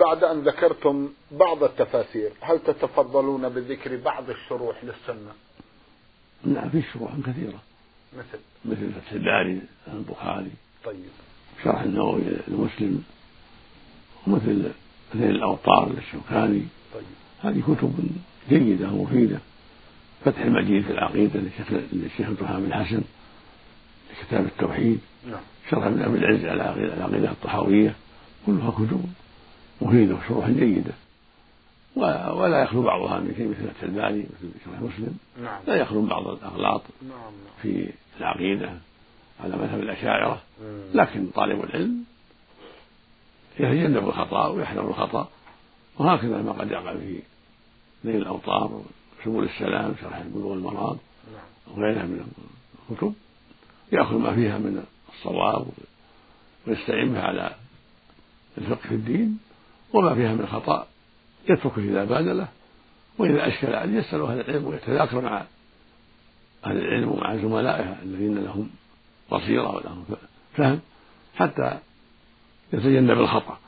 بعد 0.00 0.24
أن 0.24 0.40
ذكرتم 0.40 1.08
بعض 1.30 1.62
التفاسير 1.62 2.30
هل 2.40 2.58
تتفضلون 2.58 3.48
بذكر 3.48 3.96
بعض 3.96 4.30
الشروح 4.30 4.84
للسنة؟ 4.84 5.32
نعم 6.44 6.70
في 6.70 6.82
شروح 6.92 7.12
كثيرة. 7.26 7.62
مثل؟ 8.16 8.38
مثل 8.64 8.92
فتح 8.92 9.12
الباري 9.12 9.60
البخاري. 9.92 10.50
طيب. 10.84 10.96
شرح 11.64 11.80
النووي 11.80 12.22
لمسلم. 12.48 13.04
ومثل 14.26 14.70
مثل 15.14 15.24
الأوطار 15.24 15.92
للشوكاني. 15.92 16.62
طيب. 16.94 17.04
هذه 17.42 17.60
كتب 17.60 18.10
جيدة 18.48 18.90
ومفيدة. 18.90 19.38
فتح 20.24 20.38
المجيد 20.40 20.84
في 20.84 20.92
العقيدة 20.92 21.40
للشيخ 21.92 22.26
عبد 22.26 22.38
الرحمن 22.38 22.64
بن 22.64 22.74
حسن 22.74 23.02
لكتاب 24.10 24.44
التوحيد. 24.44 25.00
نعم. 25.26 25.40
شرح 25.70 25.84
ابن 25.84 26.02
أبي 26.02 26.18
العز 26.18 26.44
على 26.44 26.94
العقيدة 26.94 27.30
الطحاوية. 27.30 27.94
كلها 28.46 28.70
كتب 28.70 29.04
مفيدة 29.80 30.14
وشروح 30.14 30.50
جيدة. 30.50 30.92
ولا 31.96 32.62
يخلو 32.62 32.82
بعضها 32.82 33.20
من 33.20 33.34
شيء 33.36 33.48
مثل 33.48 33.70
فتح 33.70 33.82
الباري 33.82 34.18
مثل 34.18 34.52
شرح 34.64 34.80
مسلم 34.80 35.18
نعم. 35.42 35.60
لا 35.66 35.76
يخلو 35.76 36.02
بعض 36.02 36.28
الأغلاط 36.28 36.82
نعم 37.02 37.10
نعم. 37.10 37.32
في 37.62 37.92
العقيدة. 38.20 38.72
على 39.40 39.56
مذهب 39.56 39.80
الأشاعرة. 39.80 40.42
مم. 40.62 40.82
لكن 40.94 41.26
طالب 41.26 41.64
العلم 41.64 42.04
يتجنب 43.60 44.08
الخطأ 44.08 44.48
ويحذر 44.48 44.88
الخطأ. 44.88 45.28
وهكذا 45.98 46.42
ما 46.42 46.52
قد 46.52 46.70
يقع 46.70 46.92
في 46.92 47.22
نيل 48.04 48.16
الأوطار 48.16 48.82
سبل 49.24 49.44
السلام 49.44 49.94
شرح 50.00 50.22
بلوغ 50.22 50.52
المرام 50.52 50.96
نعم. 51.32 51.76
وغيرها 51.76 52.02
من 52.02 52.26
الكتب. 52.90 53.14
يأخذ 53.92 54.16
ما 54.16 54.34
فيها 54.34 54.58
من 54.58 54.84
الصواب 55.14 55.66
ويستعين 56.66 57.16
على 57.16 57.54
الفقه 58.58 58.88
في 58.88 58.94
الدين 58.94 59.38
وما 59.92 60.14
فيها 60.14 60.34
من 60.34 60.46
خطأ 60.46 60.86
يتركه 61.48 61.78
إذا 61.78 62.04
بان 62.04 62.28
له 62.38 62.48
وإذا 63.18 63.48
أشكل 63.48 63.74
عليه 63.74 63.98
يسأل 63.98 64.20
أهل 64.22 64.40
العلم 64.40 64.66
ويتذاكر 64.66 65.20
مع 65.20 65.44
أهل 66.66 66.76
العلم 66.76 67.08
ومع 67.08 67.36
زملائه 67.36 67.96
الذين 68.02 68.44
لهم 68.44 68.70
بصيرة 69.32 69.76
ولهم 69.76 70.04
فهم 70.56 70.80
حتى 71.34 71.78
يتجنب 72.72 73.18
الخطأ. 73.18 73.58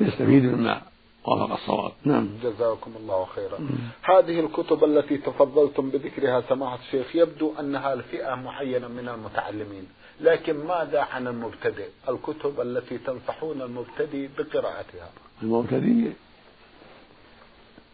يستفيد 0.00 0.44
مما 0.44 0.82
وافق 1.24 1.52
الصواب. 1.52 1.92
نعم. 2.04 2.28
جزاكم 2.42 2.92
الله 3.00 3.24
خيرا. 3.24 3.58
هذه 4.02 4.40
الكتب 4.40 4.84
التي 4.84 5.18
تفضلتم 5.18 5.90
بذكرها 5.90 6.42
سماحة 6.48 6.78
الشيخ 6.86 7.16
يبدو 7.16 7.52
أنها 7.60 7.94
لفئة 7.94 8.34
معينة 8.34 8.88
من 8.88 9.08
المتعلمين 9.08 9.86
لكن 10.20 10.66
ماذا 10.66 11.00
عن 11.00 11.26
المبتدئ؟ 11.26 11.88
الكتب 12.08 12.60
التي 12.60 12.98
تنصحون 12.98 13.62
المبتدئ 13.62 14.28
بقراءتها. 14.38 15.10
المبتدئ 15.42 16.10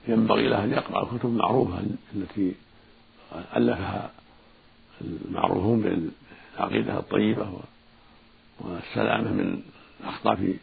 ينبغي 0.08 0.48
له 0.48 0.64
أن 0.64 0.70
يقرأ 0.70 1.02
الكتب 1.02 1.28
المعروفة 1.28 1.82
التي 2.16 2.54
ألفها 3.56 4.10
المعروفون 5.00 5.80
بالعقيدة 6.58 6.98
الطيبة 6.98 7.60
والسلامة 8.60 9.32
من 9.32 9.62
الأخطاء 10.00 10.36
في 10.36 10.54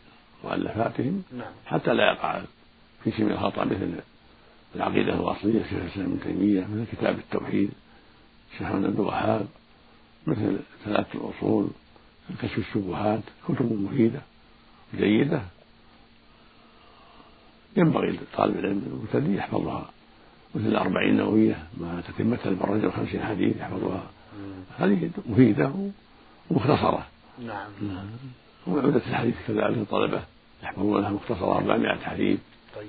مؤلفاتهم 0.44 1.24
نعم. 1.38 1.52
حتى 1.66 1.94
لا 1.94 2.12
يقع 2.12 2.42
في 3.04 3.12
شيء 3.12 3.26
من 3.26 3.32
الخطأ 3.32 3.66
مثل 3.66 3.94
العقيدة 4.76 5.14
الأصلية 5.14 5.64
شيخ 5.64 5.74
الإسلام 5.74 6.06
ابن 6.06 6.20
تيمية 6.24 6.62
مثل 6.62 6.86
كتاب 6.92 7.20
التوحيد 7.20 7.72
شيخ 8.52 8.62
محمد 8.62 8.84
بن 8.84 8.94
الوهاب 8.94 9.48
مثل 10.28 10.60
ثلاثة 10.86 11.10
الأصول 11.14 11.68
كشف 12.42 12.58
الشبهات 12.58 13.22
كتب 13.48 13.72
مفيدة 13.72 14.22
جيدة. 14.98 15.42
ينبغي 17.78 18.10
لطالب 18.10 18.60
العلم 18.60 18.82
المبتدئ 18.88 19.38
يحفظها. 19.38 19.90
مثل 20.56 20.66
الأربعين 20.66 21.10
النووية 21.10 21.64
مع 21.78 22.02
تتمتها 22.02 22.52
بالرجل 22.52 22.92
خمسين 22.92 23.24
حديث 23.24 23.58
يحفظها. 23.58 24.04
هذه 24.78 25.10
مفيدة 25.26 25.72
ومختصرة. 26.50 27.06
نعم. 27.46 27.70
وعودة 28.68 29.02
الحديث 29.08 29.36
كذلك 29.48 29.78
الطلبة 29.78 30.22
يحفظونها 30.64 31.10
مختصرة 31.10 31.58
400 31.58 31.96
حديث. 31.96 32.40
طيب. 32.76 32.88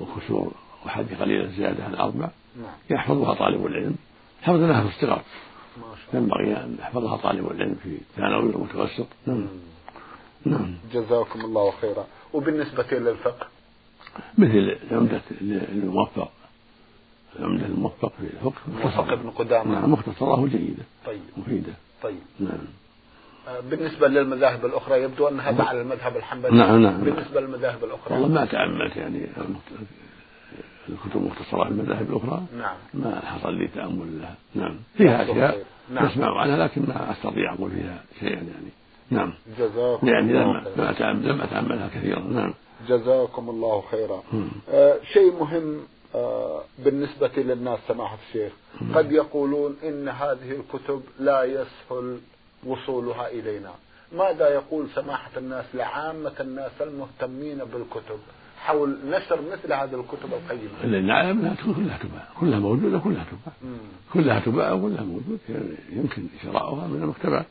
وكسور 0.00 0.52
وحديث 0.86 1.20
قليلة 1.20 1.46
زيادة 1.46 1.84
عن 1.84 1.94
أربع. 1.94 2.30
نعم. 2.56 2.74
يحفظها 2.90 3.34
طالب 3.34 3.66
العلم. 3.66 3.96
حفظ 4.42 4.60
لها 4.60 4.88
في 4.88 4.96
الصغر. 4.96 5.22
ما 5.76 5.82
شاء 5.82 6.14
الله. 6.14 6.22
ينبغي 6.22 6.64
أن 6.64 6.76
يحفظها 6.80 7.16
طالب 7.16 7.50
العلم 7.50 7.76
في 7.82 7.98
ثانوي 8.16 8.54
ومتوسط 8.54 9.06
نعم. 9.26 9.46
نعم. 10.44 10.74
جزاكم 10.92 11.40
الله 11.40 11.70
خيرا. 11.70 12.06
وبالنسبة 12.32 12.86
للفقه 12.92 13.46
مثل 14.38 14.76
عمدة 14.92 15.22
الموفق. 15.72 16.30
العمدة 17.38 17.66
الموفق 17.66 18.12
في 18.20 18.24
الفقه. 18.24 18.60
موفق 18.84 19.12
ابن 19.12 19.30
قدامة. 19.30 19.80
نعم 19.80 19.92
مختصرة 19.92 20.46
جيدة 20.46 20.82
طيب. 21.06 21.20
مفيدة. 21.36 21.72
طيب. 22.02 22.22
نعم. 22.40 22.58
آه، 23.48 23.60
بالنسبة 23.60 24.08
للمذاهب 24.08 24.66
الأخرى 24.66 25.02
يبدو 25.02 25.28
أن 25.28 25.40
هذا 25.40 25.62
على 25.62 25.80
المذهب 25.80 26.16
الحنبلي. 26.16 26.56
نعم، 26.56 26.82
نعم. 26.82 27.00
بالنسبة 27.00 27.40
للمذاهب 27.40 27.84
الأخرى. 27.84 28.14
والله 28.14 28.28
ما 28.28 28.44
تأملت 28.44 28.96
يعني 28.96 29.26
الكتب 30.88 31.16
المختصرة 31.16 31.64
في 31.64 31.70
المذاهب 31.70 32.10
الأخرى. 32.10 32.42
نعم. 32.58 32.76
ما 32.94 33.20
حصل 33.24 33.54
لي 33.54 33.68
تأمل 33.68 34.20
لها. 34.20 34.34
نعم. 34.54 34.76
فيها 34.96 35.22
أشياء 35.22 35.64
نعم. 35.90 36.06
نسمع 36.06 36.40
عنها 36.40 36.56
لكن 36.56 36.82
ما 36.82 37.12
أستطيع 37.12 37.54
أقول 37.54 37.70
فيها 37.70 38.04
شيئا 38.20 38.34
يعني. 38.34 38.70
نعم. 39.10 39.32
جزاكم 39.58 40.06
يعني 40.06 40.30
الله 40.30 40.62
لم 40.76 40.84
أتأمل 40.84 41.28
لم 41.28 41.40
أتأملها 41.40 41.88
كثيرا. 41.88 42.20
نعم. 42.20 42.54
جزاكم 42.88 43.50
الله 43.50 43.84
خيرا. 43.90 44.22
مم. 44.32 44.48
آه 44.70 44.98
شيء 45.12 45.32
مهم 45.40 45.80
آه 46.14 46.62
بالنسبة 46.78 47.30
للناس 47.36 47.78
سماحة 47.88 48.18
الشيخ. 48.28 48.52
قد 48.94 49.12
يقولون 49.12 49.76
إن 49.84 50.08
هذه 50.08 50.50
الكتب 50.60 51.02
لا 51.20 51.44
يسهل 51.44 52.18
وصولها 52.66 53.28
إلينا. 53.28 53.70
ماذا 54.12 54.48
يقول 54.48 54.88
سماحة 54.94 55.30
الناس 55.36 55.64
لعامة 55.74 56.32
الناس 56.40 56.72
المهتمين 56.80 57.58
بالكتب 57.58 58.18
حول 58.58 58.96
نشر 59.06 59.40
مثل 59.52 59.72
هذه 59.72 60.00
الكتب 60.00 60.32
القيمة؟ 60.32 60.84
أنها 61.30 61.54
تكون 61.54 61.74
كلها 61.74 61.98
تباع. 61.98 62.28
كلها 62.40 62.58
موجودة 62.58 62.98
كلها 62.98 63.24
تباع. 63.24 63.54
مم. 63.62 63.76
كلها 64.12 64.40
تباع 64.40 64.72
وكلها 64.72 65.02
موجود 65.02 65.38
يعني 65.48 65.74
يمكن 65.92 66.26
شراؤها 66.42 66.86
من 66.86 67.02
المكتبات. 67.02 67.46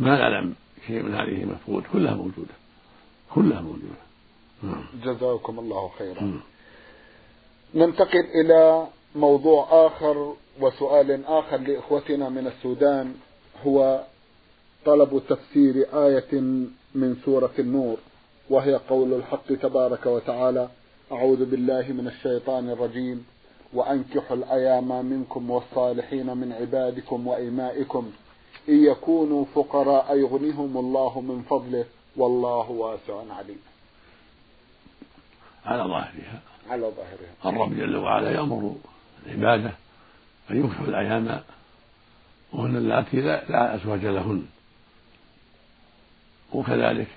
ما 0.00 0.18
نعلم 0.18 0.54
شيء 0.86 1.02
من 1.02 1.14
هذه 1.14 1.44
مفقود 1.44 1.82
كلها 1.92 2.14
موجودة. 2.14 2.54
كلها 3.34 3.60
موجودة. 3.60 3.82
نعم 3.84 4.07
جزاكم 5.04 5.58
الله 5.58 5.90
خيرا. 5.98 6.22
مم. 6.22 6.40
ننتقل 7.74 8.24
إلى 8.44 8.86
موضوع 9.16 9.86
آخر 9.86 10.34
وسؤال 10.60 11.24
آخر 11.26 11.56
لإخوتنا 11.56 12.28
من 12.28 12.46
السودان 12.46 13.14
هو 13.66 14.04
طلب 14.84 15.22
تفسير 15.28 15.86
آية 16.06 16.40
من 16.94 17.16
سورة 17.24 17.50
النور 17.58 17.96
وهي 18.50 18.74
قول 18.74 19.14
الحق 19.14 19.46
تبارك 19.62 20.06
وتعالى 20.06 20.68
أعوذ 21.12 21.44
بالله 21.44 21.92
من 21.92 22.06
الشيطان 22.08 22.70
الرجيم 22.70 23.26
وأنكحوا 23.74 24.36
الأيام 24.36 25.04
منكم 25.04 25.50
والصالحين 25.50 26.36
من 26.36 26.52
عبادكم 26.52 27.26
وإمائكم 27.26 28.10
إن 28.68 28.84
يكونوا 28.84 29.44
فقراء 29.54 30.16
يغنهم 30.16 30.76
الله 30.78 31.20
من 31.20 31.42
فضله 31.42 31.84
والله 32.16 32.70
واسع 32.70 33.14
عليم. 33.30 33.60
على 35.68 35.82
ظاهرها. 35.82 36.40
على 36.70 36.82
ظاهرها. 36.82 37.56
الرب 37.56 37.76
جل 37.76 37.96
وعلا 37.96 38.30
يأمر 38.30 38.76
العبادة 39.26 39.72
أن 40.50 40.56
ينكحوا 40.56 40.86
الأيام 40.86 41.40
وهن 42.52 42.76
اللاتي 42.76 43.20
لا, 43.20 43.44
لا 43.48 43.74
أزواج 43.74 44.06
لهن. 44.06 44.46
وكذلك 46.52 47.08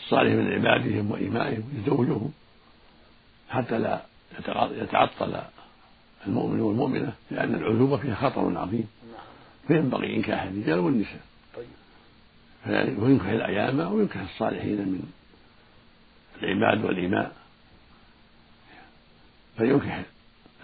الصالح 0.00 0.32
من 0.32 0.52
عبادهم 0.52 1.10
وإمائهم 1.10 1.82
يزوجهم 1.82 2.32
حتى 3.50 3.78
لا 3.78 4.02
يتعطل 4.70 5.40
المؤمن 6.26 6.60
والمؤمنة 6.60 7.12
لأن 7.30 7.54
العذوبة 7.54 7.96
فيها 7.96 8.14
خطر 8.14 8.58
عظيم. 8.58 8.88
نعم. 9.12 9.20
فينبغي 9.68 10.16
إنكاح 10.16 10.42
الرجال 10.42 10.78
والنساء. 10.78 11.20
طيب. 11.56 13.02
وينكح 13.02 13.26
الأيام 13.26 13.92
وينكح 13.92 14.20
الصالحين 14.20 14.78
من 14.78 15.12
العباد 16.42 16.84
والإماء 16.84 17.32
فينكح 19.58 20.02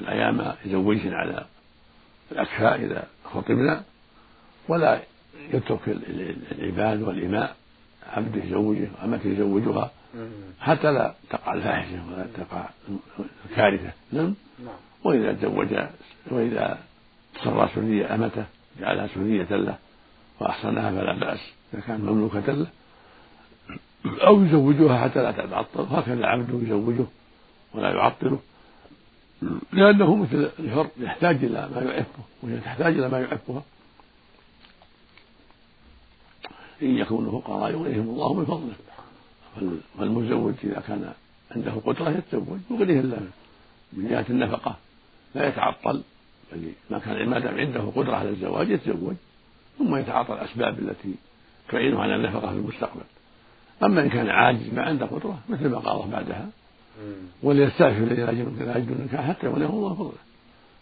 الأيام 0.00 0.54
يزوجهن 0.64 1.14
على 1.14 1.44
الأكفاء 2.32 2.84
إذا 2.84 3.06
خطبنا 3.24 3.82
ولا 4.68 5.00
يترك 5.52 5.80
العباد 6.52 7.02
والإماء 7.02 7.56
عبده 8.12 8.44
يزوجه 8.44 8.88
وأمته 9.00 9.28
يزوجها 9.28 9.90
حتى 10.60 10.92
لا 10.92 11.14
تقع 11.30 11.54
الفاحشة 11.54 12.06
ولا 12.08 12.26
تقع 12.36 12.68
الكارثة. 13.50 13.92
نعم, 14.12 14.34
نعم. 14.64 14.74
وإذا 15.04 15.32
تزوج 15.32 15.68
وإذا 16.30 16.78
سرى 17.44 17.70
سرية 17.74 18.14
أمته 18.14 18.44
جعلها 18.80 19.06
سرية 19.06 19.56
له 19.56 19.78
وأحصنها 20.40 20.90
فلا 20.90 21.12
بأس 21.12 21.40
إذا 21.74 21.82
كانت 21.82 22.00
مملوكة 22.00 22.52
له. 22.52 22.66
أو 24.06 24.44
يزوجها 24.44 24.98
حتى 24.98 25.22
لا 25.22 25.32
تتعطل. 25.32 25.86
هكذا 25.90 26.26
عبده 26.26 26.58
يزوجه 26.62 27.04
ولا 27.74 27.90
يعطله. 27.90 28.38
لأنه 29.72 30.16
مثل 30.16 30.50
الحر 30.58 30.88
يحتاج 30.98 31.44
إلى 31.44 31.68
ما 31.74 31.82
يعفه 31.82 32.22
وهي 32.42 32.58
تحتاج 32.58 32.98
إلى 32.98 33.08
ما 33.08 33.20
يعفها 33.20 33.62
إن 36.82 36.96
يكونوا 36.96 37.40
فقراء 37.40 37.70
يغنيهم 37.70 38.08
الله 38.08 38.34
من 38.34 38.44
فضله. 38.44 38.74
فالمزوج 39.98 40.54
إذا 40.64 40.80
كان 40.80 41.12
عنده 41.50 41.72
قدرة 41.72 42.10
يتزوج 42.10 42.58
يغنيه 42.70 43.00
الله 43.00 43.20
من 43.92 44.08
جهة 44.08 44.26
النفقة. 44.30 44.76
لا 45.34 45.48
يتعطل 45.48 46.02
بل 46.52 46.72
ما 46.90 46.98
كان 46.98 47.28
ما 47.28 47.38
دام 47.38 47.58
عنده 47.58 47.80
قدرة 47.80 48.16
على 48.16 48.28
الزواج 48.28 48.70
يتزوج 48.70 49.14
ثم 49.78 49.96
يتعاطى 49.96 50.32
الأسباب 50.34 50.78
التي 50.78 51.14
تعينه 51.68 52.00
على 52.00 52.16
النفقة 52.16 52.50
في 52.50 52.56
المستقبل. 52.56 53.04
أما 53.82 54.02
إن 54.02 54.08
كان 54.08 54.28
عاجز 54.28 54.74
ما 54.74 54.82
عنده 54.82 55.06
قدرة 55.06 55.38
مثل 55.48 55.68
ما 55.68 55.78
قال 55.78 55.96
الله 55.96 56.10
بعدها. 56.10 56.48
وليستعفف 57.42 57.98
الذي 57.98 58.22
لا 58.22 58.30
يجد 58.78 58.90
النكاح 58.90 59.28
حتى 59.28 59.46
يغنيه 59.46 59.66
الله 59.66 59.94
فضله. 59.94 60.12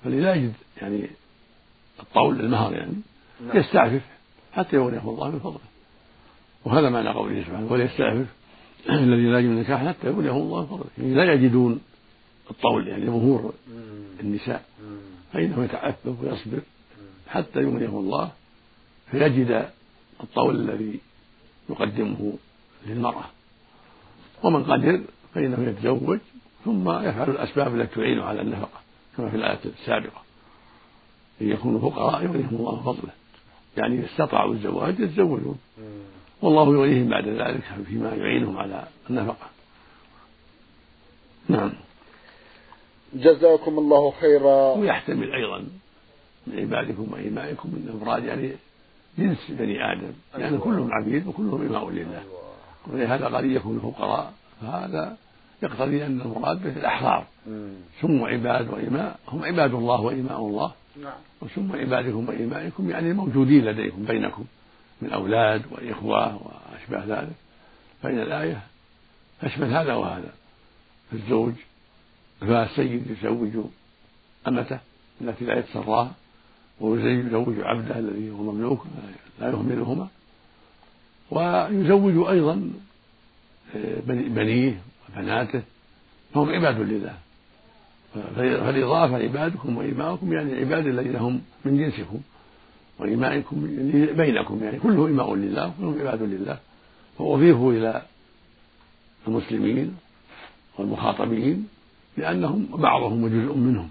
فالذي 0.05 0.21
لا 0.21 0.35
يجد 0.35 0.53
يعني 0.83 1.11
الطول 2.01 2.41
المهر 2.41 2.75
يعني 2.75 2.95
نعم. 3.47 3.57
يستعفف 3.57 4.03
حتى 4.53 4.77
يغنيه 4.77 5.03
الله 5.09 5.31
من 5.31 5.39
فضله 5.39 5.61
وهذا 6.65 6.91
معنى 6.91 7.09
قوله 7.09 7.43
سبحانه 7.43 7.73
وليستعفف 7.73 8.27
الذي 8.91 9.27
لا 9.27 9.39
يجد 9.39 9.49
النكاح 9.49 9.87
حتى 9.87 10.07
يغنيه 10.07 10.31
الله 10.31 10.61
من 10.61 10.67
فضله 10.67 10.87
يعني 10.99 11.15
لا 11.15 11.33
يجدون 11.33 11.81
الطول 12.51 12.89
يعني 12.89 13.07
ظهور 13.07 13.53
النساء. 14.21 14.65
فإنه 15.33 15.65
يتعفف 15.65 16.23
ويصبر 16.23 16.61
حتى 17.29 17.61
يغنيه 17.61 17.99
الله 17.99 18.31
فيجد 19.11 19.69
الطول 20.21 20.71
الذي 20.71 21.01
يقدمه 21.71 22.33
للمرأة. 22.87 23.25
ومن 24.43 24.65
قدر 24.65 25.01
فإنه 25.35 25.69
يتزوج 25.69 26.19
ثم 26.65 26.91
يفعل 26.91 27.31
الأسباب 27.31 27.81
التي 27.81 27.95
تعينه 27.95 28.25
على 28.25 28.41
النفقة 28.41 28.81
كما 29.17 29.31
في 29.31 29.37
الآية 29.37 29.59
السابقة. 29.65 30.23
إن 31.41 31.51
يكونوا 31.51 31.91
فقراء 31.91 32.25
يغنيهم 32.25 32.57
الله 32.57 32.83
فضله. 32.85 33.13
يعني 33.77 33.99
إذا 33.99 34.07
استطاعوا 34.07 34.55
الزواج 34.55 35.01
يتزوجون. 35.01 35.59
والله 36.43 36.75
يغنيهم 36.75 37.09
بعد 37.09 37.29
ذلك 37.29 37.63
فيما 37.87 38.15
يعينهم 38.15 38.57
على 38.59 38.85
النفقة. 39.11 39.47
نعم. 41.49 41.73
جزاكم 43.15 43.79
الله 43.79 44.11
خيرا. 44.11 44.73
ويحتمل 44.73 45.33
أيضا 45.33 45.65
من 46.47 46.59
عبادكم 46.59 47.13
وإمائكم 47.13 47.69
من 47.69 48.01
أفراد 48.01 48.25
يعني 48.25 48.53
جنس 49.19 49.51
بني 49.51 49.93
آدم. 49.93 50.13
لأن 50.33 50.43
يعني 50.43 50.59
كلهم 50.59 50.93
عبيد 50.93 51.27
وكلهم 51.27 51.67
إماء 51.67 51.91
لله. 51.91 52.23
ولهذا 52.87 53.27
قد 53.27 53.45
يكونوا 53.45 53.81
فقراء 53.81 54.33
فهذا 54.61 55.17
يقتضي 55.63 56.07
أن 56.07 56.21
المراد 56.21 56.63
به 56.63 56.77
الأحرار. 56.77 57.27
سموا 58.01 58.29
عباد 58.29 58.69
وإماء. 58.69 59.19
هم 59.29 59.45
عباد 59.45 59.75
الله 59.75 60.01
وإماء 60.01 60.41
الله. 60.41 60.73
نعم. 61.03 61.13
وسموا 61.43 61.77
عبادكم 61.77 62.29
وإمائكم 62.29 62.91
يعني 62.91 63.13
موجودين 63.13 63.65
لديكم 63.65 64.05
بينكم. 64.05 64.45
من 65.03 65.13
أولاد 65.13 65.63
وإخوة 65.71 66.41
وأشباه 66.43 67.21
ذلك. 67.21 67.35
فإن 68.03 68.19
الآية 68.19 68.63
تشمل 69.43 69.75
هذا 69.75 69.95
وهذا. 69.95 70.33
الزوج 71.13 71.53
فالسيد 72.41 73.11
يزوج 73.11 73.65
أمته 74.49 74.79
التي 75.21 75.45
لا 75.45 75.59
يتسراها 75.59 76.13
ويزوج 76.81 77.55
عبده 77.61 77.99
الذي 77.99 78.31
هو 78.31 78.53
مملوك 78.53 78.87
لا 79.41 79.49
يهملهما. 79.49 80.09
ويزوج 81.35 82.29
أيضا 82.29 82.71
آه، 83.77 84.01
بنيه 84.07 84.81
وبناته 85.09 85.63
فهم 86.35 86.49
عباد 86.49 86.81
لله. 86.81 87.15
فالإضافة 88.37 89.17
عبادكم 89.17 89.77
وإماؤكم 89.77 90.33
يعني 90.33 90.55
عباد 90.55 90.87
الذين 90.87 91.17
هم 91.17 91.41
من 91.65 91.79
جنسكم 91.79 92.21
وإمائكم 92.99 93.69
يعني 93.77 94.13
بينكم 94.13 94.65
يعني 94.65 94.79
كله 94.79 95.07
إماء 95.07 95.35
لله 95.35 95.67
وكلهم 95.67 96.01
عباد 96.01 96.23
لله. 96.23 96.59
فأضيفوا 97.19 97.73
إلى 97.73 98.03
المسلمين 99.29 99.97
والمخاطبين 100.79 101.69
لأنهم 102.17 102.67
بعضهم 102.73 103.25
وجزء 103.25 103.55
منهم 103.57 103.89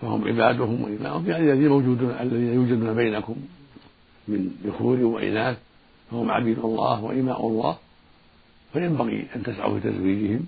فهم 0.00 0.28
عبادهم 0.28 0.82
وإماءهم 0.82 1.30
يعني 1.30 1.52
الذين 1.52 1.68
موجودون 1.68 2.10
الذين 2.10 2.54
يوجدون 2.54 2.94
بينكم 2.94 3.36
من 4.28 4.50
ذكور 4.64 5.00
وإناث. 5.00 5.58
فهم 6.10 6.30
عبيد 6.30 6.58
الله 6.58 7.04
وإماء 7.04 7.46
الله 7.46 7.76
فينبغي 8.72 9.26
أن 9.36 9.42
تسعوا 9.42 9.80
في 9.80 9.90
تزويجهم 9.90 10.46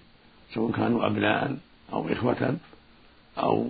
سواء 0.54 0.72
كانوا 0.72 1.06
أبناء 1.06 1.56
أو 1.92 2.08
إخوة 2.08 2.56
أو 3.38 3.66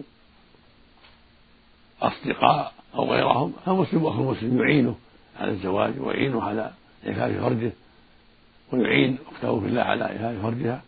أصدقاء 2.03 2.72
أو 2.94 3.12
غيرهم. 3.12 3.53
فالمسلم 3.66 4.07
أخو 4.07 4.22
المسلم 4.22 4.59
يعينه 4.59 4.96
على 5.40 5.50
الزواج 5.50 5.92
ويعينه 6.00 6.42
على 6.42 6.70
إعفاف 7.07 7.40
فرجه 7.40 7.72
ويعين 8.72 9.18
أخته 9.33 9.61
في 9.61 9.66
الله 9.66 9.83
على 9.83 10.05
إعفاف 10.05 10.42
فرجها. 10.42 10.83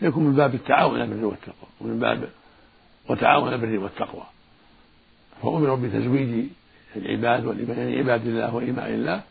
فيكون 0.00 0.24
من 0.24 0.34
باب 0.34 0.54
التعاون 0.54 1.00
على 1.00 1.12
البر 1.12 1.24
والتقوى 1.24 1.68
ومن 1.80 1.98
باب 1.98 2.28
وتعاون 3.08 3.46
على 3.46 3.54
البر 3.54 3.78
والتقوى. 3.78 4.22
فأمروا 5.42 5.76
بتزويج 5.76 6.46
العباد 6.96 7.44
والإيمان 7.46 7.78
يعني 7.78 7.98
عباد 7.98 8.26
الله 8.26 8.54
وإيماء 8.54 8.88
الله 8.88 9.22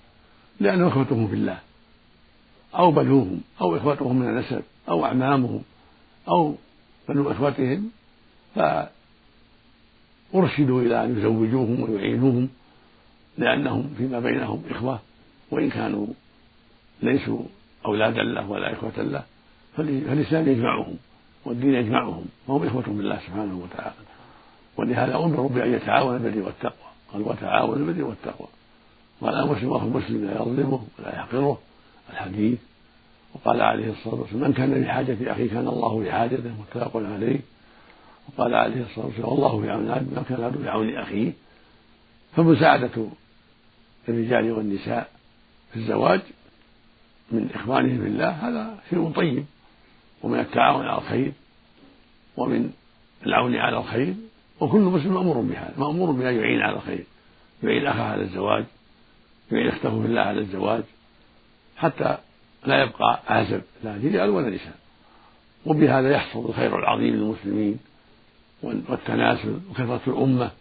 لأنهم 0.62 0.88
إخوتهم 0.88 1.28
في 1.28 1.34
الله. 1.34 1.60
أو 2.76 2.91
بنوهم 2.91 3.41
أو 3.62 3.78
إخوتهم 3.78 4.15
من 4.15 4.28
النسب 4.28 4.62
أو 4.89 5.06
أعمامهم 5.06 5.62
أو 6.28 6.56
بنو 7.10 7.32
إخوتهم 7.32 7.91
فأرشدوا 8.56 8.91
إلى 10.82 11.04
أن 11.04 11.17
يزوجوهم 11.17 11.84
ويعينوهم 11.84 12.50
لأنهم 13.38 13.93
فيما 13.97 14.19
بينهم 14.19 14.63
إخوة 14.69 15.00
وإن 15.52 15.69
كانوا 15.69 16.08
ليسوا 17.02 17.39
أولادا 17.86 18.24
له 18.24 18.50
ولا 18.50 18.74
إخوة 18.74 18.97
له 18.97 19.24
فالإسلام 19.78 20.50
يجمعهم 20.50 20.95
والدين 21.45 21.74
يجمعهم 21.74 22.26
وهم 22.47 22.67
إخوة 22.67 22.84
بالله 22.84 23.19
سبحانه 23.28 23.60
وتعالى. 23.63 23.95
ولهذا 24.78 25.15
أمروا 25.15 25.50
بأن 25.50 25.74
يتعاونوا 25.74 26.17
بالبر 26.17 26.45
والتقوى 26.45 26.91
قال 27.13 27.21
وتعاونوا 27.21 27.86
بالبر 27.86 28.04
والتقوى. 28.04 28.47
قال 29.21 29.36
المسلم 29.36 29.73
أخو 29.73 29.88
المسلم 29.88 30.25
لا 30.25 30.36
يظلمه 30.36 30.81
ولا 30.99 31.15
يحقره 31.15 31.60
الحديث. 32.10 32.60
وقال 33.34 33.62
عليه 33.62 33.91
الصلاة 33.91 34.15
والسلام 34.15 34.43
من 34.43 34.53
كان 34.53 34.81
بحاجة 34.81 35.31
أخيه 35.31 35.49
كان 35.49 35.67
الله 35.67 35.99
بحاجته 36.03 36.51
متفق 36.60 36.91
عليه. 36.95 37.39
وقال 38.29 38.55
عليه 38.55 38.81
الصلاة 38.81 39.05
والسلام 39.05 39.29
والله 39.29 39.62
في 39.62 39.71
عون 39.71 39.91
عبد 39.91 40.13
ما 40.15 40.23
كان 40.29 40.39
العبد 40.39 40.57
في 40.57 40.69
عون 40.69 40.97
أخيه. 40.97 41.31
فمساعدة 42.36 43.07
الرجال 44.10 44.51
والنساء 44.51 45.10
في 45.71 45.79
الزواج 45.79 46.21
من 47.31 47.49
إخوانهم 47.55 47.97
في 47.97 48.07
الله 48.07 48.29
هذا 48.29 48.77
شيء 48.89 49.12
طيب. 49.12 49.45
ومن 50.23 50.39
التعاون 50.39 50.86
على 50.86 50.97
الخير 50.97 51.31
ومن 52.38 52.71
العون 53.25 53.55
على 53.55 53.77
الخير 53.77 54.13
وكل 54.60 54.79
مسلم 54.79 55.13
مأمور 55.13 55.41
بهذا 55.41 55.73
مأمور 55.77 56.12
بأن 56.12 56.36
يعين 56.36 56.62
على 56.62 56.75
الخير 56.75 57.03
يعين 57.63 57.88
أخاه 57.88 58.03
على 58.03 58.21
الزواج. 58.21 58.65
أخته 59.56 60.02
في 60.02 60.08
الله 60.08 60.22
على 60.22 60.40
الزواج 60.40 60.84
حتى 61.78 62.18
لا 62.66 62.84
يبقى 62.84 63.20
عازب 63.28 63.62
لا 63.84 63.96
رجال 63.96 64.30
ولا 64.30 64.50
نساء. 64.50 64.76
وبهذا 65.66 66.12
يحصل 66.12 66.46
الخير 66.46 66.80
العظيم 66.80 67.16
للمسلمين 67.16 67.80
والتناسل 68.64 69.60
وكثرة 69.70 70.02
الأمة 70.08 70.52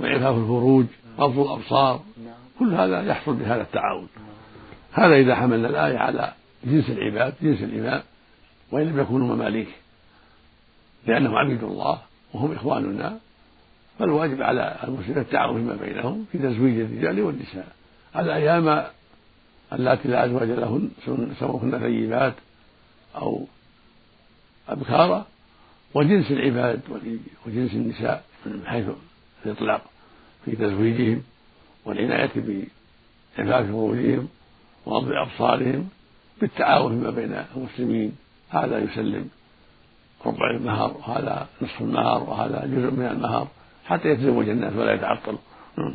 وإعفاف 0.00 0.36
الفروج 0.36 0.86
غض 1.18 1.38
الأبصار. 1.38 2.02
كل 2.58 2.74
هذا 2.74 3.02
يحصل 3.02 3.34
بهذا 3.34 3.62
التعاون. 3.62 4.08
هذا 4.92 5.14
إذا 5.14 5.34
حملنا 5.34 5.68
الآية 5.68 5.98
على 5.98 6.32
جنس 6.64 6.90
العباد 6.90 7.34
جنس 7.42 7.62
الإماء 7.62 8.04
وإن 8.72 8.86
لم 8.86 9.00
يكونوا 9.00 9.34
مماليك 9.34 9.68
لأنهم 11.06 11.34
عبيد 11.34 11.64
الله 11.64 11.98
وهم 12.34 12.52
إخواننا 12.52 13.18
فالواجب 13.98 14.42
على 14.42 14.76
المسلمين 14.84 15.18
التعاون 15.18 15.56
فيما 15.56 15.76
بينهم 15.86 16.26
في 16.32 16.38
تزويج 16.38 16.80
الرجال 16.80 17.20
والنساء. 17.20 17.68
على 18.14 18.34
أيام 18.34 18.84
اللاتي 19.72 20.08
لا 20.08 20.24
أزواج 20.24 20.48
لهن 20.48 20.90
سواء 21.38 21.78
ثيبات 21.78 22.34
أو 23.16 23.46
أبكارا 24.68 25.26
وجنس 25.94 26.30
العباد 26.30 26.80
وجنس 27.46 27.72
النساء 27.72 28.24
من 28.46 28.62
حيث 28.66 28.86
الإطلاق 29.46 29.82
في 30.44 30.56
تزويجهم 30.56 31.22
والعناية 31.84 32.30
بعفاف 33.38 33.66
فروجهم 33.66 34.28
وغض 34.86 35.08
أبصارهم 35.12 35.88
بالتعاون 36.40 36.98
فيما 36.98 37.10
بين 37.10 37.44
المسلمين. 37.56 38.16
هذا 38.50 38.78
يسلم 38.78 39.28
ربع 40.26 40.50
المهر 40.50 40.96
وهذا 40.96 41.48
نصف 41.62 41.80
المهر 41.80 42.22
وهذا 42.22 42.66
جزء 42.66 42.90
من 42.90 43.06
المهر 43.06 43.48
حتى 43.84 44.08
يتزوج 44.08 44.48
الناس 44.48 44.72
ولا 44.72 44.94
يتعطلوا 44.94 45.38
نعم. 45.78 45.94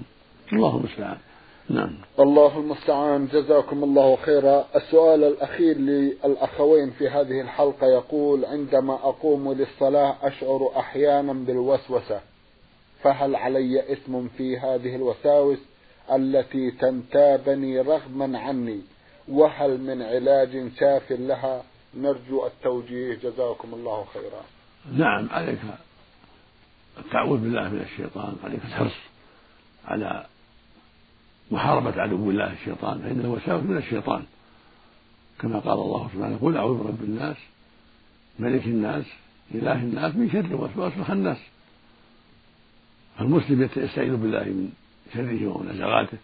الله 0.53 0.77
المستعان 0.77 1.17
نعم. 1.69 1.97
الله 2.19 2.59
المستعان. 2.59 3.27
جزاكم 3.27 3.83
الله 3.83 4.15
خيرا. 4.15 4.65
السؤال 4.75 5.23
الأخير 5.23 5.77
للأخوين 5.77 6.91
في 6.91 7.09
هذه 7.09 7.41
الحلقة 7.41 7.87
يقول 7.87 8.45
عندما 8.45 8.93
أقوم 8.93 9.53
للصلاة 9.53 10.15
أشعر 10.21 10.71
أحيانا 10.77 11.33
بالوسوسة 11.33 12.21
فهل 13.03 13.35
علي 13.35 13.93
إثم 13.93 14.27
في 14.27 14.57
هذه 14.57 14.95
الوساوس 14.95 15.57
التي 16.11 16.71
تنتابني 16.71 17.81
رغما 17.81 18.39
عني؟ 18.39 18.81
وهل 19.27 19.81
من 19.81 20.01
علاج 20.01 20.71
شاف 20.79 21.11
لها؟ 21.11 21.63
نرجو 21.95 22.45
التوجيه. 22.45 23.15
جزاكم 23.15 23.73
الله 23.73 24.05
خيرا. 24.13 24.41
نعم 24.97 25.29
عليك. 25.31 25.59
التعوذ 26.97 27.37
بالله 27.37 27.69
من 27.69 27.81
الشيطان 27.81 28.35
عليك 28.43 28.61
الحرص 28.65 28.97
على 29.85 30.25
محاربة 31.51 32.01
عدو 32.01 32.29
الله 32.29 32.53
الشيطان 32.53 32.99
فإنه 32.99 33.29
وساوس 33.29 33.63
من 33.63 33.77
الشيطان. 33.77 34.23
كما 35.39 35.59
قال 35.59 35.73
الله 35.73 36.09
سبحانه 36.13 36.37
قل 36.41 36.57
أعوذ 36.57 36.77
برب 36.77 37.03
الناس 37.03 37.37
ملك 38.39 38.65
الناس 38.65 39.05
إله 39.55 39.73
الناس 39.73 40.15
من 40.15 40.29
شر 40.31 40.55
وسواس 40.55 40.93
الخناس 40.97 41.37
فالمسلم 43.17 43.61
يستعيذ 43.61 44.15
بالله 44.15 44.43
من 44.43 44.69
شره 45.13 45.47
ونزغاته 45.47 46.17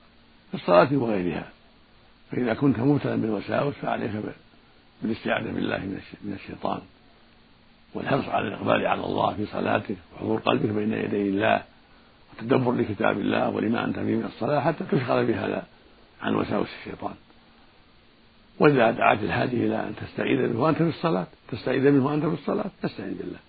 في 0.52 0.54
الصلاة 0.54 0.94
وغيرها. 0.94 1.50
فإذا 2.32 2.54
كنت 2.54 2.80
مبتلا 2.80 3.16
بالوساوس 3.16 3.74
فعليك 3.76 4.12
بالاستعاذة 5.02 5.52
بالله 5.52 5.78
من 6.24 6.34
الشيطان. 6.34 6.82
والحرص 7.94 8.26
على 8.26 8.48
الإقبال 8.48 8.88
على 8.88 9.06
الله 9.06 9.34
في 9.34 9.46
صلاتك 9.46 9.96
وحضور 10.16 10.40
قلبك 10.40 10.70
بين 10.70 10.94
يدي 10.94 11.30
الله. 11.30 11.64
وتدبر 12.38 12.72
لكتاب 12.72 13.20
الله 13.20 13.50
ولما 13.50 13.86
أنت 13.86 13.96
فيه 13.96 14.16
من 14.16 14.26
الصلاة 14.26 14.60
حتى 14.60 14.84
تشغل 14.92 15.26
بهذا 15.26 15.66
عن 16.22 16.36
وساوس 16.36 16.68
الشيطان. 16.80 17.14
وإذا 18.60 18.92
دعت 18.92 19.24
الحاجة 19.24 19.54
إلى 19.54 19.76
أن 19.76 19.94
تستعيذ 20.02 20.54
به 20.54 20.60
وأنت 20.60 20.78
في 20.78 20.90
الصلاة 20.90 21.28
تستعيذ 21.52 21.92
منه 21.92 22.06
وأنت 22.06 22.26
في 22.26 22.34
الصلاة 22.34 22.66
تستعيذ 22.82 23.18
بالله. 23.18 23.40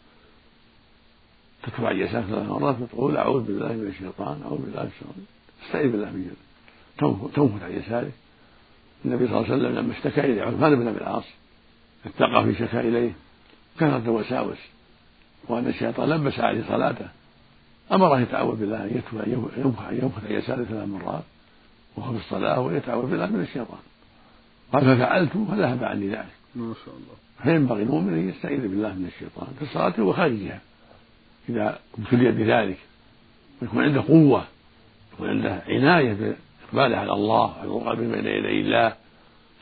تكفى 1.63 1.87
عن 1.87 1.97
يسارك 1.97 2.25
ثلاث 2.25 2.49
مرات 2.49 2.81
وتقول 2.81 3.17
أعوذ 3.17 3.43
بالله 3.43 3.73
من 3.73 3.87
الشيطان 3.87 4.43
أعوذ 4.43 4.59
بالله 4.59 4.83
من 4.83 4.91
الشيطان. 4.95 5.25
تستعيذ 5.65 5.93
بالله 5.93 6.11
من 6.11 6.31
تنفث 7.35 7.63
عن 7.63 7.73
يسارك 7.73 8.13
النبي 9.05 9.27
صلى 9.27 9.37
الله 9.37 9.53
عليه 9.53 9.63
وسلم 9.63 9.79
لما 9.79 9.93
اشتكى 9.93 10.21
إلى 10.21 10.41
عثمان 10.41 10.75
بن 10.75 10.89
أبي 10.89 10.99
العاص 10.99 11.25
اتقى 12.07 12.45
في 12.45 12.55
شكا 12.55 12.81
إليه 12.81 13.13
كثرة 13.77 14.03
الوساوس 14.05 14.59
وأن 15.49 15.67
الشيطان 15.67 16.09
لبس 16.11 16.41
عليه 16.41 16.63
صلاته. 16.69 17.09
أمره 17.93 18.21
يتعوذ 18.21 18.57
بالله 18.57 18.85
أن 18.85 19.03
ينفخ 19.57 19.83
ينفخ 19.93 20.25
عن 20.25 20.33
يساره 20.33 20.65
ثلاث 20.65 20.89
مرات 20.89 21.23
وهو 21.97 22.13
في 22.13 22.19
الصلاة 22.19 22.61
ويتعوذ 22.61 23.11
بالله 23.11 23.27
من 23.27 23.41
الشيطان. 23.41 23.79
قال 24.73 24.97
ففعلت 24.97 25.33
فذهب 25.33 25.85
عني 25.85 26.09
ذلك. 26.09 26.35
ما 26.55 26.75
شاء 26.85 26.95
الله. 26.95 27.15
فينبغي 27.43 27.83
المؤمن 27.83 28.13
أن 28.13 28.29
يستعيذ 28.29 28.61
بالله 28.61 28.93
من 28.95 29.07
الشيطان 29.07 29.47
في 29.59 29.63
الصلاة 29.63 30.03
وخارجها. 30.03 30.61
إذا 31.49 31.79
ابتلي 31.99 32.31
بذلك 32.31 32.79
ويكون 33.63 33.83
عنده 33.83 34.01
قوة 34.01 34.45
يكون 35.13 35.29
عنده 35.29 35.63
عناية 35.69 36.13
بإقباله 36.13 36.97
على 36.97 37.13
الله 37.13 37.45
وحضور 37.45 37.89
قلبه 37.89 38.03
بين 38.03 38.27
يدي 38.27 38.61
الله 38.61 38.97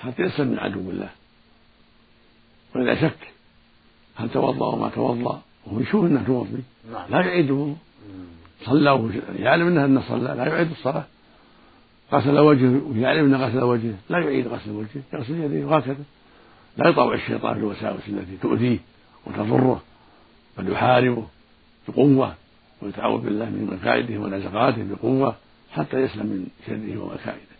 حتى 0.00 0.22
يسلم 0.22 0.48
من 0.48 0.58
عدو 0.58 0.90
الله. 0.90 1.10
وإذا 2.74 2.94
شك 3.08 3.32
هل 4.16 4.30
توضأ 4.30 4.66
وما 4.66 4.88
توضأ 4.88 5.42
وهو 5.66 5.80
يشوف 5.80 6.04
أنه 6.04 6.24
توضي 6.26 6.62
نعم. 6.92 7.10
لا 7.10 7.20
يعيد 7.20 7.46
الوضوء 7.46 7.76
صلى 8.64 9.10
يعلم 9.38 9.66
أنه 9.66 9.84
أنه 9.84 10.02
صلى 10.08 10.34
لا 10.34 10.46
يعيد 10.46 10.70
الصلاة. 10.70 11.04
غسل 12.12 12.38
وجهه 12.38 12.80
ويعلم 12.90 13.24
أنه 13.24 13.46
غسل 13.46 13.62
وجهه 13.62 13.94
لا 14.10 14.18
يعيد 14.18 14.48
غسل 14.48 14.70
وجهه 14.70 15.02
يغسل 15.12 15.40
يديه 15.40 15.64
وهكذا. 15.64 16.04
لا 16.76 16.88
يطاوع 16.88 17.14
الشيطان 17.14 17.56
الوساوس 17.56 18.08
التي 18.08 18.36
تؤذيه 18.42 18.78
وتضره 19.26 19.82
بل 20.58 20.72
يحاربه 20.72 21.26
بقوة 21.88 22.34
ويتعوذ 22.82 23.20
بالله 23.20 23.44
من 23.44 23.78
مكائده 23.80 24.18
ونزغاته 24.18 24.84
بقوة 24.90 25.34
حتى 25.72 25.96
يسلم 25.96 26.26
من 26.26 26.46
شره 26.66 27.02
ومكائده. 27.02 27.52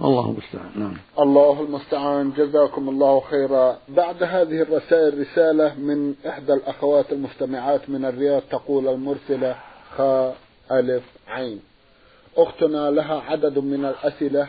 الله 0.00 0.30
المستعان. 0.30 0.70
نعم. 0.76 0.96
الله 1.18 1.60
المستعان. 1.60 2.32
جزاكم 2.36 2.88
الله 2.88 3.20
خيرا. 3.20 3.78
بعد 3.88 4.22
هذه 4.22 4.62
الرسائل 4.62 5.20
رسالة 5.20 5.74
من 5.74 6.14
إحدى 6.26 6.52
الأخوات 6.52 7.12
المستمعات 7.12 7.90
من 7.90 8.04
الرياض 8.04 8.42
تقول 8.42 8.88
المرسلة 8.88 9.56
خاء 9.96 10.36
ألف 10.70 11.04
عين. 11.28 11.62
أختنا 12.36 12.90
لها 12.90 13.20
عدد 13.20 13.58
من 13.58 13.84
الأسئلة 13.84 14.48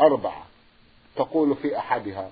أربعة. 0.00 0.46
تقول 1.16 1.56
في 1.56 1.78
أحدها 1.78 2.30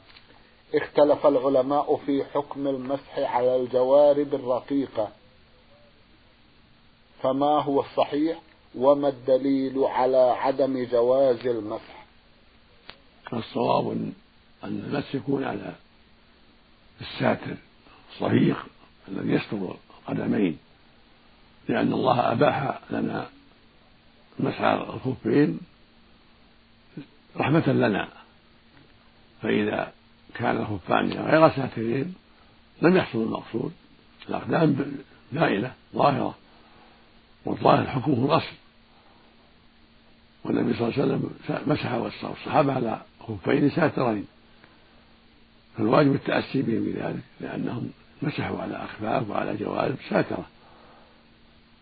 اختلف 0.75 1.27
العلماء 1.27 1.97
في 2.07 2.25
حكم 2.25 2.69
المسح 2.69 3.19
على 3.19 3.57
الجوارب 3.57 4.35
الرقيقة. 4.35 5.09
فما 7.23 7.63
هو 7.63 7.81
الصحيح؟ 7.81 8.41
وما 8.75 9.09
الدليل 9.09 9.85
على 9.85 10.17
عدم 10.17 10.85
جواز 10.85 11.47
المسح؟ 11.47 12.07
الصواب 13.33 13.91
أن 13.91 14.13
المسح 14.65 15.15
يكون 15.15 15.45
على 15.45 15.75
الساتر. 17.01 17.57
الصحيح 18.13 18.67
الذي 19.09 19.33
يستر 19.33 19.77
القدمين 20.09 20.59
لأن 21.69 21.93
الله 21.93 22.33
أباح 22.33 22.79
لنا 22.91 23.27
مسح 24.39 24.61
الخفين 24.61 25.61
رحمة 27.37 27.73
لنا. 27.73 28.09
فإذا 29.43 29.93
كان 30.35 30.57
الخفان 30.57 31.13
غير 31.13 31.51
ساترين 31.51 32.15
لم 32.83 32.97
يحصل 32.97 33.23
المقصود. 33.23 33.73
الأقدام 34.29 34.97
نائلة 35.33 35.73
ظاهرة 35.95 36.35
والظاهر 37.45 37.87
حكمه 37.87 38.25
الأصل. 38.25 38.57
والنبي 40.45 40.75
صلى 40.75 40.89
الله 40.89 41.03
عليه 41.03 41.05
وسلم 41.05 41.31
مسح 41.67 41.93
والصحابة 41.93 42.73
على 42.73 43.01
خفين 43.21 43.71
ساترين. 43.71 44.27
فالواجب 45.77 46.15
التأسي 46.15 46.63
بهم 46.63 46.85
بذلك 46.85 47.23
لأنهم 47.41 47.91
مسحوا 48.23 48.63
على 48.63 48.77
أخفاف 48.77 49.31
وعلى 49.31 49.57
جوارب 49.57 49.97
ساترة. 50.11 50.47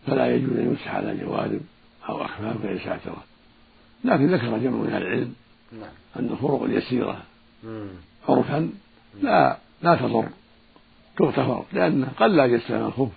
فلا 0.07 0.35
يجوز 0.35 0.57
أن 0.57 0.65
يمسح 0.65 0.95
على 0.95 1.17
جوارب 1.17 1.61
أو 2.09 2.25
أخفاف 2.25 2.65
غير 2.65 2.79
ساترة 2.79 3.23
لكن 4.03 4.33
ذكر 4.33 4.57
جمع 4.57 4.77
من 4.77 4.89
أهل 4.93 5.01
العلم 5.01 5.33
نعم. 5.71 5.89
أن 6.19 6.29
الفروق 6.31 6.63
اليسيرة 6.63 7.23
عرفا 8.29 8.69
لا 9.21 9.57
لا 9.81 9.95
تضر 9.95 10.29
تغتفر 11.17 11.65
لأن 11.73 12.05
قد 12.05 12.31
لا 12.31 12.45
يستلم 12.45 12.85
الخف 12.85 13.09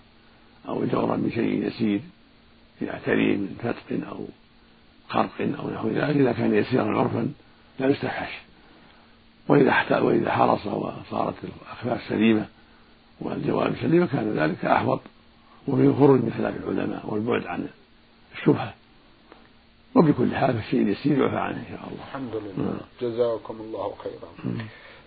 أو 0.68 0.82
يجور 0.84 1.16
من 1.16 1.30
شيء 1.34 1.66
يسير 1.66 2.00
يعتريه 2.82 3.36
من 3.36 3.56
فتق 3.62 4.08
أو 4.08 4.26
خرق 5.08 5.40
أو 5.40 5.70
نحو 5.70 5.88
ذلك. 5.88 6.16
إذا 6.16 6.32
كان 6.32 6.54
يسيرا 6.54 6.98
عرفا 6.98 7.32
لا 7.78 7.86
يستحش. 7.86 8.32
وإذا 9.48 9.98
وإذا 9.98 10.30
حرص 10.30 10.66
وصارت 10.66 11.34
الأخفاف 11.44 12.08
سليمة 12.08 12.46
والجواب 13.20 13.74
سليمة 13.82 14.06
كان 14.06 14.32
ذلك 14.32 14.64
أحوط. 14.64 15.00
وفيه 15.68 15.92
خروج 15.98 16.20
من 16.20 16.33
خلاف 16.38 16.55
العلماء 16.57 17.03
والبعد 17.07 17.46
عن 17.46 17.68
الشبهة. 18.35 18.74
وبكل 19.96 20.35
حال 20.35 20.57
الشيء 20.57 20.83
اليسير 20.83 21.18
يعفى 21.22 21.37
عنه 21.37 21.57
إن 21.57 21.64
شاء 21.68 21.88
الله. 21.88 22.05
الحمد 22.09 22.35
لله. 22.35 22.64
نعم. 22.64 22.81
جزاكم 23.03 23.57
الله 23.61 23.92
خيرا. 23.98 24.57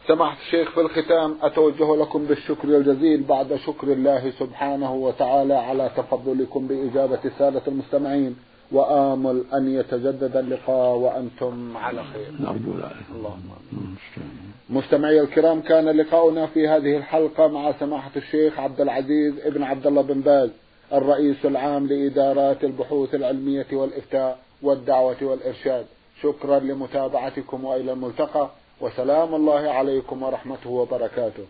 سماحة 0.07 0.37
الشيخ 0.45 0.71
في 0.71 0.81
الختام 0.81 1.35
أتوجه 1.41 1.95
لكم 1.95 2.25
بالشكر 2.25 2.67
الجزيل 2.67 3.23
بعد 3.23 3.55
شكر 3.55 3.87
الله 3.93 4.31
سبحانه 4.39 4.93
وتعالى 4.93 5.53
على 5.53 5.91
تفضلكم 5.97 6.67
بإجابة 6.67 7.19
السادة 7.25 7.61
المستمعين. 7.67 8.35
وآمل 8.71 9.43
أن 9.53 9.75
يتجدد 9.79 10.37
اللقاء 10.37 10.95
وأنتم 10.95 11.77
على 11.77 12.03
خير. 12.03 12.31
نرجو 12.39 12.71
ذلك. 12.71 13.05
اللهم 13.15 13.49
مستمعي 14.69 15.21
الكرام 15.21 15.61
كان 15.61 15.89
لقاؤنا 15.89 16.45
في 16.47 16.67
هذه 16.67 16.97
الحلقة 16.97 17.47
مع 17.47 17.71
سماحة 17.79 18.11
الشيخ 18.15 18.59
عبد 18.59 18.81
العزيز 18.81 19.33
ابن 19.45 19.63
عبد 19.63 19.87
الله 19.87 20.01
بن 20.01 20.21
باز 20.21 20.49
الرئيس 20.93 21.45
العام 21.45 21.87
لإدارات 21.87 22.63
البحوث 22.63 23.15
العلمية 23.15 23.67
والإفتاء 23.73 24.39
والدعوة 24.61 25.17
والإرشاد. 25.21 25.85
شكرا 26.21 26.59
لمتابعتكم 26.59 27.65
وإلى 27.65 27.93
الملتقى 27.93 28.49
وسلام 28.81 29.35
الله 29.35 29.69
عليكم 29.69 30.23
ورحمته 30.23 30.69
وبركاته. 30.69 31.45